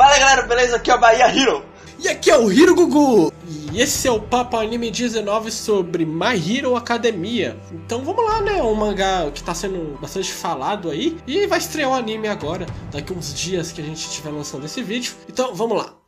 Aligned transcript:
Fala 0.00 0.18
galera, 0.18 0.42
beleza? 0.44 0.76
Aqui 0.76 0.90
é 0.90 0.94
o 0.94 0.98
Bahia 0.98 1.26
Hero. 1.26 1.62
E 1.98 2.08
aqui 2.08 2.30
é 2.30 2.38
o 2.38 2.50
Hiro 2.50 2.74
Gugu! 2.74 3.30
E 3.70 3.82
esse 3.82 4.08
é 4.08 4.10
o 4.10 4.18
Papo 4.18 4.56
Anime 4.56 4.90
19 4.90 5.50
sobre 5.50 6.06
My 6.06 6.36
Hero 6.36 6.74
Academia. 6.74 7.60
Então 7.70 8.02
vamos 8.02 8.24
lá, 8.24 8.40
né? 8.40 8.62
Um 8.62 8.74
mangá 8.74 9.30
que 9.30 9.42
tá 9.42 9.52
sendo 9.52 9.98
bastante 10.00 10.32
falado 10.32 10.88
aí. 10.88 11.18
E 11.26 11.46
vai 11.46 11.58
estrear 11.58 11.90
o 11.90 11.92
anime 11.92 12.28
agora, 12.28 12.64
daqui 12.90 13.12
uns 13.12 13.34
dias 13.34 13.72
que 13.72 13.82
a 13.82 13.84
gente 13.84 13.98
estiver 13.98 14.30
lançando 14.30 14.64
esse 14.64 14.82
vídeo. 14.82 15.12
Então 15.28 15.54
vamos 15.54 15.76
lá. 15.76 15.99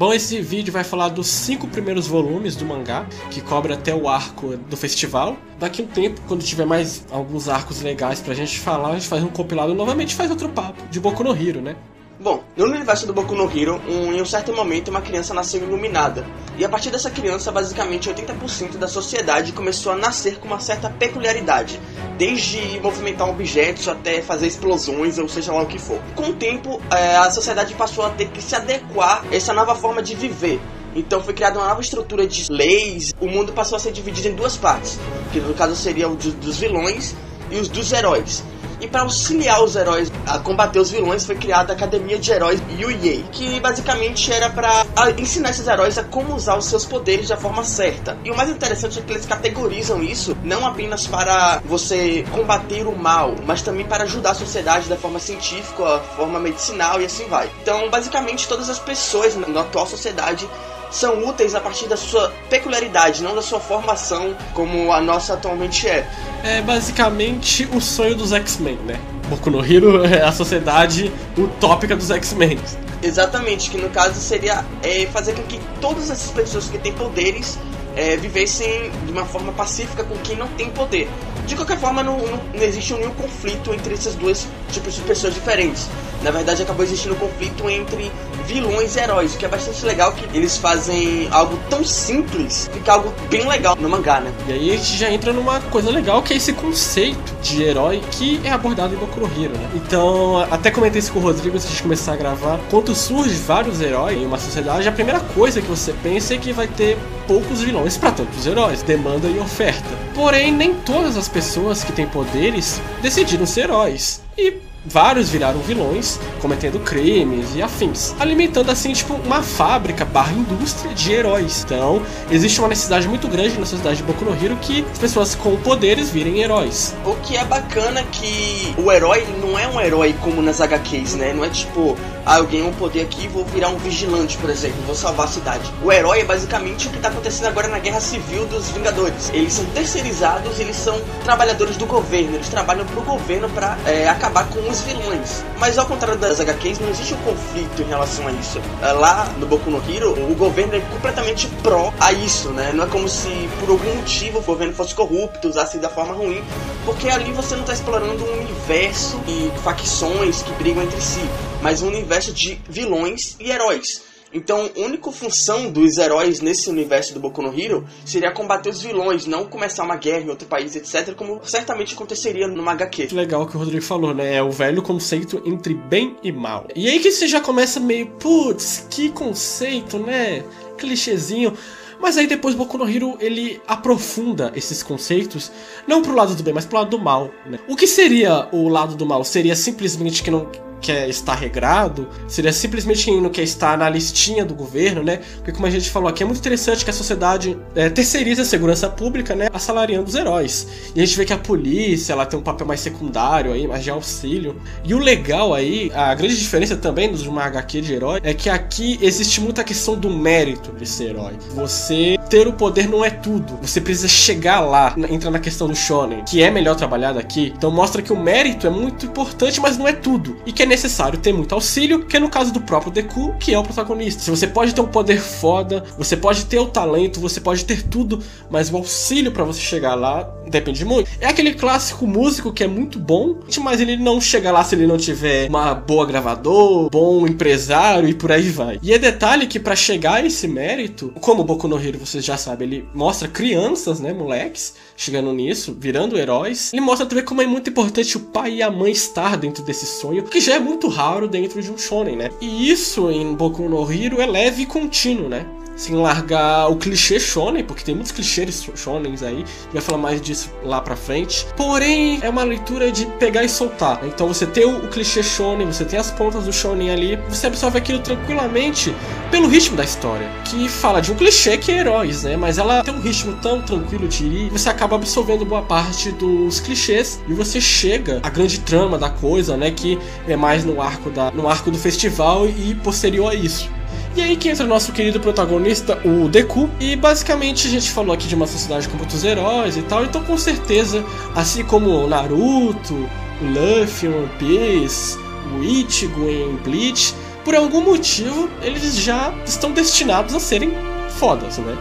Bom, 0.00 0.14
esse 0.14 0.40
vídeo 0.40 0.72
vai 0.72 0.82
falar 0.82 1.10
dos 1.10 1.26
cinco 1.26 1.68
primeiros 1.68 2.06
volumes 2.06 2.56
do 2.56 2.64
mangá, 2.64 3.04
que 3.30 3.42
cobre 3.42 3.74
até 3.74 3.94
o 3.94 4.08
arco 4.08 4.56
do 4.56 4.74
festival. 4.74 5.36
Daqui 5.58 5.82
um 5.82 5.86
tempo, 5.86 6.22
quando 6.26 6.42
tiver 6.42 6.64
mais 6.64 7.04
alguns 7.10 7.50
arcos 7.50 7.82
legais 7.82 8.18
pra 8.18 8.32
gente 8.32 8.58
falar, 8.58 8.92
a 8.92 8.94
gente 8.94 9.06
faz 9.06 9.22
um 9.22 9.28
compilado 9.28 9.74
novamente 9.74 10.14
faz 10.14 10.30
outro 10.30 10.48
papo, 10.48 10.82
de 10.90 10.98
Boku 10.98 11.22
no 11.22 11.36
Hero, 11.36 11.60
né? 11.60 11.76
Bom, 12.18 12.42
no 12.56 12.64
universo 12.64 13.06
do 13.06 13.12
Boku 13.12 13.34
no 13.34 13.44
Hero, 13.44 13.78
um, 13.86 14.14
em 14.14 14.22
um 14.22 14.24
certo 14.24 14.54
momento 14.54 14.88
uma 14.88 15.02
criança 15.02 15.34
nasceu 15.34 15.62
iluminada. 15.62 16.26
E 16.56 16.64
a 16.64 16.68
partir 16.70 16.88
dessa 16.88 17.10
criança, 17.10 17.52
basicamente 17.52 18.08
80% 18.08 18.78
da 18.78 18.88
sociedade 18.88 19.52
começou 19.52 19.92
a 19.92 19.96
nascer 19.96 20.38
com 20.38 20.46
uma 20.46 20.60
certa 20.60 20.88
peculiaridade. 20.88 21.78
Desde 22.20 22.78
movimentar 22.80 23.26
objetos 23.30 23.88
até 23.88 24.20
fazer 24.20 24.46
explosões, 24.46 25.16
ou 25.16 25.26
seja 25.26 25.54
lá 25.54 25.62
o 25.62 25.66
que 25.66 25.78
for. 25.78 25.98
Com 26.14 26.24
o 26.24 26.34
tempo, 26.34 26.78
é, 26.90 27.16
a 27.16 27.30
sociedade 27.30 27.72
passou 27.72 28.04
a 28.04 28.10
ter 28.10 28.28
que 28.28 28.42
se 28.42 28.54
adequar 28.54 29.24
a 29.24 29.34
essa 29.34 29.54
nova 29.54 29.74
forma 29.74 30.02
de 30.02 30.14
viver. 30.14 30.60
Então 30.94 31.22
foi 31.22 31.32
criada 31.32 31.58
uma 31.58 31.68
nova 31.68 31.80
estrutura 31.80 32.26
de 32.26 32.44
leis. 32.52 33.14
O 33.18 33.26
mundo 33.26 33.54
passou 33.54 33.76
a 33.76 33.78
ser 33.78 33.90
dividido 33.90 34.28
em 34.28 34.34
duas 34.34 34.54
partes, 34.54 35.00
que 35.32 35.40
no 35.40 35.54
caso 35.54 35.74
seria 35.74 36.10
o 36.10 36.14
dos 36.14 36.58
vilões 36.58 37.16
e 37.50 37.56
os 37.56 37.70
dos 37.70 37.90
heróis. 37.90 38.44
E 38.80 38.88
para 38.88 39.02
auxiliar 39.02 39.62
os 39.62 39.76
heróis 39.76 40.10
a 40.26 40.38
combater 40.38 40.78
os 40.78 40.90
vilões 40.90 41.26
foi 41.26 41.36
criada 41.36 41.72
a 41.72 41.76
Academia 41.76 42.18
de 42.18 42.30
Heróis 42.30 42.62
Yuei, 42.78 43.24
que 43.30 43.60
basicamente 43.60 44.32
era 44.32 44.48
para 44.48 44.84
ensinar 45.18 45.50
esses 45.50 45.66
heróis 45.66 45.98
a 45.98 46.04
como 46.04 46.34
usar 46.34 46.56
os 46.56 46.64
seus 46.64 46.84
poderes 46.84 47.28
da 47.28 47.36
forma 47.36 47.62
certa. 47.62 48.16
E 48.24 48.30
o 48.30 48.36
mais 48.36 48.48
interessante 48.48 48.98
é 48.98 49.02
que 49.02 49.12
eles 49.12 49.26
categorizam 49.26 50.02
isso 50.02 50.36
não 50.42 50.66
apenas 50.66 51.06
para 51.06 51.60
você 51.64 52.24
combater 52.32 52.86
o 52.86 52.96
mal, 52.96 53.34
mas 53.46 53.60
também 53.60 53.84
para 53.84 54.04
ajudar 54.04 54.30
a 54.30 54.34
sociedade 54.34 54.88
da 54.88 54.96
forma 54.96 55.18
científica, 55.18 56.00
forma 56.16 56.40
medicinal 56.40 57.00
e 57.00 57.04
assim 57.04 57.26
vai. 57.28 57.50
Então, 57.62 57.90
basicamente 57.90 58.48
todas 58.48 58.70
as 58.70 58.78
pessoas 58.78 59.36
na 59.36 59.60
atual 59.60 59.86
sociedade 59.86 60.48
são 60.90 61.26
úteis 61.26 61.54
a 61.54 61.60
partir 61.60 61.86
da 61.86 61.96
sua 61.96 62.32
peculiaridade, 62.48 63.22
não 63.22 63.34
da 63.34 63.42
sua 63.42 63.60
formação 63.60 64.34
como 64.54 64.92
a 64.92 65.00
nossa 65.00 65.34
atualmente 65.34 65.86
é. 65.88 66.06
É 66.42 66.60
basicamente 66.62 67.68
o 67.72 67.80
sonho 67.80 68.14
dos 68.14 68.32
X-Men, 68.32 68.76
né? 68.86 68.98
Boku 69.28 69.50
no 69.50 69.64
Hero 69.64 70.04
é 70.04 70.22
a 70.22 70.32
sociedade 70.32 71.12
utópica 71.38 71.94
dos 71.94 72.10
X-Men. 72.10 72.58
Exatamente, 73.02 73.70
que 73.70 73.78
no 73.78 73.88
caso 73.88 74.20
seria 74.20 74.64
é, 74.82 75.06
fazer 75.06 75.34
com 75.34 75.42
que 75.44 75.60
todas 75.80 76.10
essas 76.10 76.30
pessoas 76.32 76.68
que 76.68 76.78
têm 76.78 76.92
poderes 76.92 77.58
é, 77.96 78.16
vivessem 78.16 78.90
de 79.06 79.12
uma 79.12 79.24
forma 79.24 79.52
pacífica 79.52 80.04
com 80.04 80.16
quem 80.18 80.36
não 80.36 80.48
tem 80.48 80.68
poder. 80.70 81.08
De 81.46 81.56
qualquer 81.56 81.78
forma, 81.78 82.02
não, 82.02 82.18
não, 82.18 82.62
existe 82.62 82.94
nenhum 82.94 83.10
conflito 83.10 83.72
entre 83.72 83.94
esses 83.94 84.14
dois 84.14 84.46
tipos 84.70 84.94
de 84.94 85.00
pessoas 85.02 85.34
diferentes. 85.34 85.88
Na 86.22 86.30
verdade, 86.30 86.62
acabou 86.62 86.84
existindo 86.84 87.14
um 87.14 87.18
conflito 87.18 87.68
entre 87.68 88.10
vilões 88.46 88.96
e 88.96 89.00
heróis, 89.00 89.34
o 89.34 89.38
que 89.38 89.44
é 89.44 89.48
bastante 89.48 89.84
legal 89.86 90.12
que 90.12 90.36
eles 90.36 90.56
fazem 90.56 91.28
algo 91.30 91.58
tão 91.70 91.84
simples, 91.84 92.68
fica 92.72 92.92
algo 92.92 93.12
bem 93.30 93.48
legal 93.48 93.76
no 93.76 93.88
mangá, 93.88 94.20
né? 94.20 94.32
E 94.48 94.52
aí 94.52 94.70
a 94.72 94.76
gente 94.76 94.96
já 94.96 95.10
entra 95.10 95.32
numa 95.32 95.60
coisa 95.60 95.90
legal 95.90 96.22
que 96.22 96.34
é 96.34 96.36
esse 96.36 96.52
conceito 96.52 97.34
de 97.42 97.62
herói 97.62 98.02
que 98.10 98.40
é 98.44 98.50
abordado 98.50 98.94
em 98.94 98.98
Boku 98.98 99.20
Hero, 99.20 99.56
né? 99.56 99.70
Então, 99.74 100.40
até 100.50 100.70
comentei 100.70 100.98
isso 100.98 101.12
com 101.12 101.20
o 101.20 101.22
Rodrigo 101.22 101.56
antes 101.56 101.70
de 101.70 101.82
começar 101.82 102.14
a 102.14 102.16
gravar. 102.16 102.60
Quando 102.70 102.94
surge 102.94 103.34
vários 103.36 103.80
heróis 103.80 104.18
em 104.18 104.26
uma 104.26 104.38
sociedade, 104.38 104.86
a 104.88 104.92
primeira 104.92 105.20
coisa 105.20 105.62
que 105.62 105.68
você 105.68 105.94
pensa 106.02 106.34
é 106.34 106.38
que 106.38 106.52
vai 106.52 106.66
ter 106.66 106.98
poucos 107.26 107.62
vilões 107.62 107.96
para 107.96 108.10
tantos 108.10 108.46
heróis, 108.46 108.82
demanda 108.82 109.28
e 109.28 109.38
oferta. 109.38 109.88
Porém, 110.20 110.52
nem 110.52 110.74
todas 110.74 111.16
as 111.16 111.30
pessoas 111.30 111.82
que 111.82 111.92
têm 111.92 112.06
poderes 112.06 112.78
decidiram 113.00 113.46
ser 113.46 113.62
heróis. 113.62 114.20
E 114.36 114.52
vários 114.84 115.28
viraram 115.28 115.60
vilões, 115.60 116.18
cometendo 116.40 116.78
crimes 116.80 117.54
e 117.54 117.62
afins, 117.62 118.14
alimentando 118.18 118.70
assim 118.70 118.92
tipo 118.92 119.14
uma 119.14 119.42
fábrica 119.42 120.04
barra 120.04 120.32
indústria 120.32 120.94
de 120.94 121.12
heróis. 121.12 121.64
Então, 121.64 122.02
existe 122.30 122.58
uma 122.60 122.68
necessidade 122.68 123.06
muito 123.06 123.28
grande 123.28 123.58
na 123.58 123.66
sociedade 123.66 123.98
de 123.98 124.02
Boku 124.02 124.24
no 124.24 124.32
Hero 124.32 124.56
que 124.56 124.84
as 124.90 124.98
pessoas 124.98 125.34
com 125.34 125.56
poderes 125.56 126.10
virem 126.10 126.40
heróis. 126.40 126.94
O 127.04 127.14
que 127.16 127.36
é 127.36 127.44
bacana 127.44 128.02
que 128.04 128.74
o 128.78 128.90
herói 128.90 129.26
não 129.40 129.58
é 129.58 129.68
um 129.68 129.80
herói 129.80 130.14
como 130.20 130.40
nas 130.42 130.60
HQs, 130.60 131.14
né? 131.14 131.32
Não 131.32 131.44
é 131.44 131.50
tipo, 131.50 131.96
ah, 132.24 132.38
eu 132.38 132.46
ganhei 132.46 132.62
um 132.62 132.72
poder 132.72 133.02
aqui 133.02 133.24
e 133.24 133.28
vou 133.28 133.44
virar 133.44 133.68
um 133.68 133.76
vigilante, 133.78 134.36
por 134.38 134.50
exemplo, 134.50 134.80
vou 134.86 134.94
salvar 134.94 135.26
a 135.26 135.30
cidade. 135.30 135.70
O 135.82 135.92
herói 135.92 136.20
é 136.20 136.24
basicamente 136.24 136.86
o 136.86 136.90
que 136.90 136.96
está 136.96 137.08
acontecendo 137.08 137.46
agora 137.46 137.68
na 137.68 137.78
Guerra 137.78 138.00
Civil 138.00 138.46
dos 138.46 138.70
Vingadores. 138.70 139.30
Eles 139.32 139.52
são 139.52 139.64
terceirizados, 139.66 140.58
eles 140.58 140.76
são 140.76 141.00
trabalhadores 141.24 141.76
do 141.76 141.86
governo, 141.86 142.36
eles 142.36 142.48
trabalham 142.48 142.86
pro 142.86 143.02
governo 143.02 143.48
para 143.50 143.76
é, 143.86 144.08
acabar 144.08 144.48
com 144.48 144.69
os 144.70 144.80
vilões. 144.82 145.44
Mas 145.58 145.78
ao 145.78 145.86
contrário 145.86 146.18
das 146.18 146.40
HQs, 146.40 146.78
não 146.78 146.88
existe 146.88 147.14
um 147.14 147.18
conflito 147.18 147.82
em 147.82 147.86
relação 147.86 148.26
a 148.26 148.32
isso. 148.32 148.60
É, 148.82 148.92
lá 148.92 149.24
no 149.38 149.46
Boku 149.46 149.70
no 149.70 149.78
Hero, 149.90 150.12
o 150.30 150.34
governo 150.34 150.74
é 150.76 150.80
completamente 150.80 151.46
pró 151.62 151.92
a 152.00 152.12
isso, 152.12 152.50
né? 152.50 152.72
Não 152.72 152.84
é 152.84 152.86
como 152.86 153.08
se 153.08 153.48
por 153.58 153.70
algum 153.70 153.94
motivo 153.96 154.38
o 154.38 154.42
governo 154.42 154.72
fosse 154.74 154.94
corrupto, 154.94 155.48
usasse 155.48 155.78
da 155.78 155.88
forma 155.88 156.14
ruim, 156.14 156.42
porque 156.84 157.08
ali 157.08 157.32
você 157.32 157.54
não 157.54 157.62
está 157.62 157.74
explorando 157.74 158.24
um 158.24 158.40
universo 158.40 159.20
e 159.26 159.50
facções 159.62 160.42
que 160.42 160.52
brigam 160.52 160.82
entre 160.82 161.00
si, 161.00 161.22
mas 161.60 161.82
um 161.82 161.88
universo 161.88 162.32
de 162.32 162.60
vilões 162.68 163.36
e 163.40 163.50
heróis. 163.50 164.09
Então, 164.32 164.70
a 164.76 164.80
única 164.80 165.10
função 165.10 165.70
dos 165.70 165.98
heróis 165.98 166.40
nesse 166.40 166.70
universo 166.70 167.12
do 167.12 167.20
Boku 167.20 167.42
no 167.42 167.58
Hero 167.58 167.84
seria 168.04 168.30
combater 168.30 168.70
os 168.70 168.80
vilões, 168.80 169.26
não 169.26 169.44
começar 169.44 169.82
uma 169.82 169.96
guerra 169.96 170.20
em 170.20 170.28
outro 170.28 170.46
país, 170.46 170.76
etc., 170.76 171.14
como 171.14 171.40
certamente 171.42 171.94
aconteceria 171.94 172.46
numa 172.46 172.72
HQ. 172.72 173.08
Legal 173.12 173.46
que 173.46 173.56
o 173.56 173.58
Rodrigo 173.58 173.82
falou, 173.82 174.14
né? 174.14 174.36
É 174.36 174.42
o 174.42 174.50
velho 174.50 174.82
conceito 174.82 175.42
entre 175.44 175.74
bem 175.74 176.16
e 176.22 176.30
mal. 176.30 176.66
E 176.76 176.88
aí 176.88 177.00
que 177.00 177.10
você 177.10 177.26
já 177.26 177.40
começa 177.40 177.80
meio, 177.80 178.06
putz, 178.06 178.86
que 178.88 179.10
conceito, 179.10 179.98
né? 179.98 180.44
Clichêzinho. 180.78 181.52
Mas 182.00 182.16
aí 182.16 182.26
depois 182.26 182.54
Boku 182.54 182.78
no 182.78 182.88
Hero 182.88 183.16
ele 183.20 183.60
aprofunda 183.66 184.52
esses 184.54 184.82
conceitos, 184.82 185.52
não 185.86 186.00
pro 186.00 186.14
lado 186.14 186.34
do 186.34 186.42
bem, 186.42 186.54
mas 186.54 186.64
pro 186.64 186.78
lado 186.78 186.90
do 186.90 186.98
mal, 186.98 187.30
né? 187.44 187.58
O 187.68 187.76
que 187.76 187.86
seria 187.86 188.48
o 188.52 188.68
lado 188.68 188.94
do 188.94 189.04
mal? 189.04 189.22
Seria 189.22 189.54
simplesmente 189.54 190.22
que 190.22 190.30
não 190.30 190.48
quer 190.80 191.08
estar 191.08 191.34
regrado, 191.34 192.08
seria 192.28 192.52
simplesmente 192.52 193.10
não 193.10 193.30
quer 193.30 193.42
estar 193.42 193.76
na 193.76 193.88
listinha 193.88 194.44
do 194.44 194.54
governo, 194.54 195.02
né? 195.02 195.20
Porque 195.36 195.52
como 195.52 195.66
a 195.66 195.70
gente 195.70 195.90
falou 195.90 196.08
aqui, 196.08 196.22
é 196.22 196.26
muito 196.26 196.38
interessante 196.38 196.84
que 196.84 196.90
a 196.90 196.94
sociedade 196.94 197.56
é, 197.74 197.88
terceiriza 197.88 198.42
a 198.42 198.44
segurança 198.44 198.88
pública, 198.88 199.34
né? 199.34 199.48
Assalariando 199.52 200.08
os 200.08 200.14
heróis. 200.14 200.66
E 200.94 201.00
a 201.00 201.04
gente 201.04 201.16
vê 201.16 201.24
que 201.24 201.32
a 201.32 201.38
polícia, 201.38 202.12
ela 202.12 202.26
tem 202.26 202.38
um 202.38 202.42
papel 202.42 202.66
mais 202.66 202.80
secundário 202.80 203.52
aí, 203.52 203.66
mais 203.66 203.84
de 203.84 203.90
auxílio. 203.90 204.60
E 204.84 204.94
o 204.94 204.98
legal 204.98 205.54
aí, 205.54 205.90
a 205.94 206.14
grande 206.14 206.38
diferença 206.38 206.76
também 206.76 207.12
de 207.12 207.28
uma 207.28 207.44
HQ 207.44 207.80
de 207.80 207.94
herói, 207.94 208.20
é 208.22 208.34
que 208.34 208.48
aqui 208.48 208.98
existe 209.02 209.40
muita 209.40 209.64
questão 209.64 209.94
do 209.96 210.10
mérito 210.10 210.72
de 210.72 210.86
ser 210.86 211.10
herói. 211.10 211.34
Você 211.54 212.16
ter 212.30 212.46
o 212.46 212.52
poder 212.52 212.88
não 212.88 213.04
é 213.04 213.10
tudo. 213.10 213.58
Você 213.60 213.80
precisa 213.80 214.08
chegar 214.08 214.60
lá, 214.60 214.94
entra 215.10 215.30
na 215.30 215.40
questão 215.40 215.66
do 215.66 215.74
shonen, 215.74 216.22
que 216.24 216.40
é 216.40 216.50
melhor 216.50 216.76
trabalhado 216.76 217.18
aqui. 217.18 217.52
Então 217.56 217.70
mostra 217.70 218.00
que 218.00 218.12
o 218.12 218.18
mérito 218.18 218.66
é 218.68 218.70
muito 218.70 219.04
importante, 219.04 219.60
mas 219.60 219.76
não 219.76 219.86
é 219.86 219.92
tudo. 219.92 220.36
E 220.46 220.52
que 220.52 220.62
é 220.62 220.66
necessário 220.66 221.18
ter 221.18 221.32
muito 221.32 221.54
auxílio, 221.54 222.06
que 222.06 222.16
é 222.16 222.20
no 222.20 222.30
caso 222.30 222.52
do 222.52 222.60
próprio 222.60 222.92
Deku, 222.92 223.34
que 223.38 223.52
é 223.52 223.58
o 223.58 223.64
protagonista. 223.64 224.22
Se 224.22 224.30
você 224.30 224.46
pode 224.46 224.72
ter 224.72 224.80
um 224.80 224.86
poder 224.86 225.20
foda, 225.20 225.84
você 225.98 226.16
pode 226.16 226.44
ter 226.46 226.60
o 226.60 226.66
talento, 226.66 227.20
você 227.20 227.40
pode 227.40 227.64
ter 227.64 227.82
tudo, 227.82 228.22
mas 228.48 228.72
o 228.72 228.76
auxílio 228.76 229.32
para 229.32 229.42
você 229.42 229.60
chegar 229.60 229.96
lá 229.96 230.32
depende 230.50 230.84
muito. 230.84 231.10
É 231.20 231.26
aquele 231.26 231.54
clássico 231.54 232.06
músico 232.06 232.52
que 232.52 232.62
é 232.62 232.66
muito 232.66 232.98
bom, 232.98 233.38
mas 233.60 233.80
ele 233.80 233.96
não 233.96 234.20
chega 234.20 234.52
lá 234.52 234.62
se 234.62 234.74
ele 234.74 234.86
não 234.86 234.96
tiver 234.96 235.48
uma 235.48 235.74
boa 235.74 236.06
gravador, 236.06 236.90
bom 236.90 237.26
empresário 237.26 238.08
e 238.08 238.14
por 238.14 238.30
aí 238.30 238.50
vai. 238.50 238.78
E 238.82 238.92
é 238.92 238.98
detalhe 238.98 239.46
que 239.46 239.58
para 239.58 239.74
chegar 239.74 240.14
a 240.14 240.26
esse 240.26 240.46
mérito, 240.46 241.12
como 241.20 241.42
o 241.42 241.44
Boku 241.44 241.66
no 241.66 241.78
Hero 241.78 241.98
você 241.98 242.20
você 242.20 242.20
já 242.20 242.36
sabe, 242.36 242.64
ele 242.64 242.88
mostra 242.94 243.26
crianças, 243.26 243.98
né, 243.98 244.12
moleques, 244.12 244.74
chegando 244.96 245.32
nisso, 245.32 245.76
virando 245.78 246.18
heróis. 246.18 246.72
Ele 246.72 246.82
mostra 246.82 247.06
também 247.06 247.24
como 247.24 247.42
é 247.42 247.46
muito 247.46 247.70
importante 247.70 248.16
o 248.16 248.20
pai 248.20 248.56
e 248.56 248.62
a 248.62 248.70
mãe 248.70 248.92
estar 248.92 249.36
dentro 249.36 249.62
desse 249.64 249.86
sonho, 249.86 250.22
que 250.24 250.40
já 250.40 250.54
é 250.54 250.58
muito 250.58 250.88
raro 250.88 251.26
dentro 251.26 251.62
de 251.62 251.70
um 251.70 251.78
shonen, 251.78 252.16
né? 252.16 252.30
E 252.40 252.70
isso 252.70 253.10
em 253.10 253.34
Boku 253.34 253.68
no 253.68 253.90
Hero 253.90 254.20
é 254.20 254.26
leve 254.26 254.62
e 254.62 254.66
contínuo, 254.66 255.28
né? 255.28 255.46
Sem 255.80 255.96
largar 255.96 256.68
o 256.70 256.76
clichê 256.76 257.18
shonen, 257.18 257.64
porque 257.64 257.82
tem 257.82 257.94
muitos 257.94 258.12
clichês 258.12 258.68
shonens 258.76 259.22
aí, 259.22 259.44
vai 259.72 259.80
falar 259.80 259.98
mais 259.98 260.20
disso 260.20 260.50
lá 260.62 260.80
pra 260.80 260.94
frente. 260.94 261.46
Porém, 261.56 262.18
é 262.22 262.28
uma 262.28 262.44
leitura 262.44 262.92
de 262.92 263.06
pegar 263.18 263.44
e 263.44 263.48
soltar. 263.48 264.00
Então 264.04 264.28
você 264.28 264.46
tem 264.46 264.66
o, 264.66 264.84
o 264.84 264.88
clichê 264.88 265.22
shonen, 265.22 265.66
você 265.66 265.84
tem 265.84 265.98
as 265.98 266.10
pontas 266.10 266.44
do 266.44 266.52
shonen 266.52 266.90
ali, 266.90 267.16
você 267.28 267.46
absorve 267.46 267.78
aquilo 267.78 267.98
tranquilamente 268.00 268.94
pelo 269.30 269.48
ritmo 269.48 269.76
da 269.76 269.84
história, 269.84 270.28
que 270.44 270.68
fala 270.68 271.00
de 271.00 271.12
um 271.12 271.14
clichê 271.14 271.56
que 271.56 271.72
é 271.72 271.78
heróis, 271.78 272.24
né? 272.24 272.36
Mas 272.36 272.58
ela 272.58 272.84
tem 272.84 272.92
um 272.92 273.00
ritmo 273.00 273.32
tão 273.40 273.62
tranquilo 273.62 274.06
de 274.06 274.24
ir, 274.24 274.50
você 274.50 274.68
acaba 274.68 274.96
absorvendo 274.96 275.46
boa 275.46 275.62
parte 275.62 276.12
dos 276.12 276.60
clichês 276.60 277.22
e 277.26 277.32
você 277.32 277.58
chega 277.58 278.20
à 278.22 278.28
grande 278.28 278.60
trama 278.60 278.98
da 278.98 279.08
coisa, 279.08 279.56
né? 279.56 279.70
Que 279.70 279.98
é 280.28 280.36
mais 280.36 280.62
no 280.62 280.82
arco, 280.82 281.08
da, 281.08 281.30
no 281.30 281.48
arco 281.48 281.70
do 281.70 281.78
festival 281.78 282.46
e 282.46 282.74
posterior 282.74 283.30
a 283.30 283.34
isso. 283.34 283.79
E 284.16 284.22
aí 284.22 284.36
que 284.36 284.48
entra 284.48 284.64
o 284.64 284.68
nosso 284.68 284.92
querido 284.92 285.20
protagonista, 285.20 285.98
o 286.04 286.28
Deku. 286.28 286.68
E 286.80 286.96
basicamente 286.96 287.66
a 287.66 287.70
gente 287.70 287.90
falou 287.90 288.12
aqui 288.12 288.26
de 288.26 288.34
uma 288.34 288.46
sociedade 288.46 288.88
com 288.88 288.96
muitos 288.96 289.22
heróis 289.24 289.76
e 289.76 289.82
tal, 289.82 290.04
então 290.04 290.22
com 290.24 290.36
certeza, 290.36 291.04
assim 291.34 291.64
como 291.64 291.90
o 291.90 292.06
Naruto, 292.08 292.94
o 292.94 293.44
Luffy 293.44 294.08
One 294.08 294.28
Piece, 294.38 295.16
o 295.54 295.62
Ichigo 295.62 296.28
em 296.28 296.56
Bleach, 296.56 297.14
por 297.44 297.54
algum 297.54 297.80
motivo 297.80 298.48
eles 298.62 298.96
já 298.96 299.32
estão 299.46 299.72
destinados 299.72 300.34
a 300.34 300.40
serem 300.40 300.72
fodas, 301.10 301.58
né? 301.58 301.76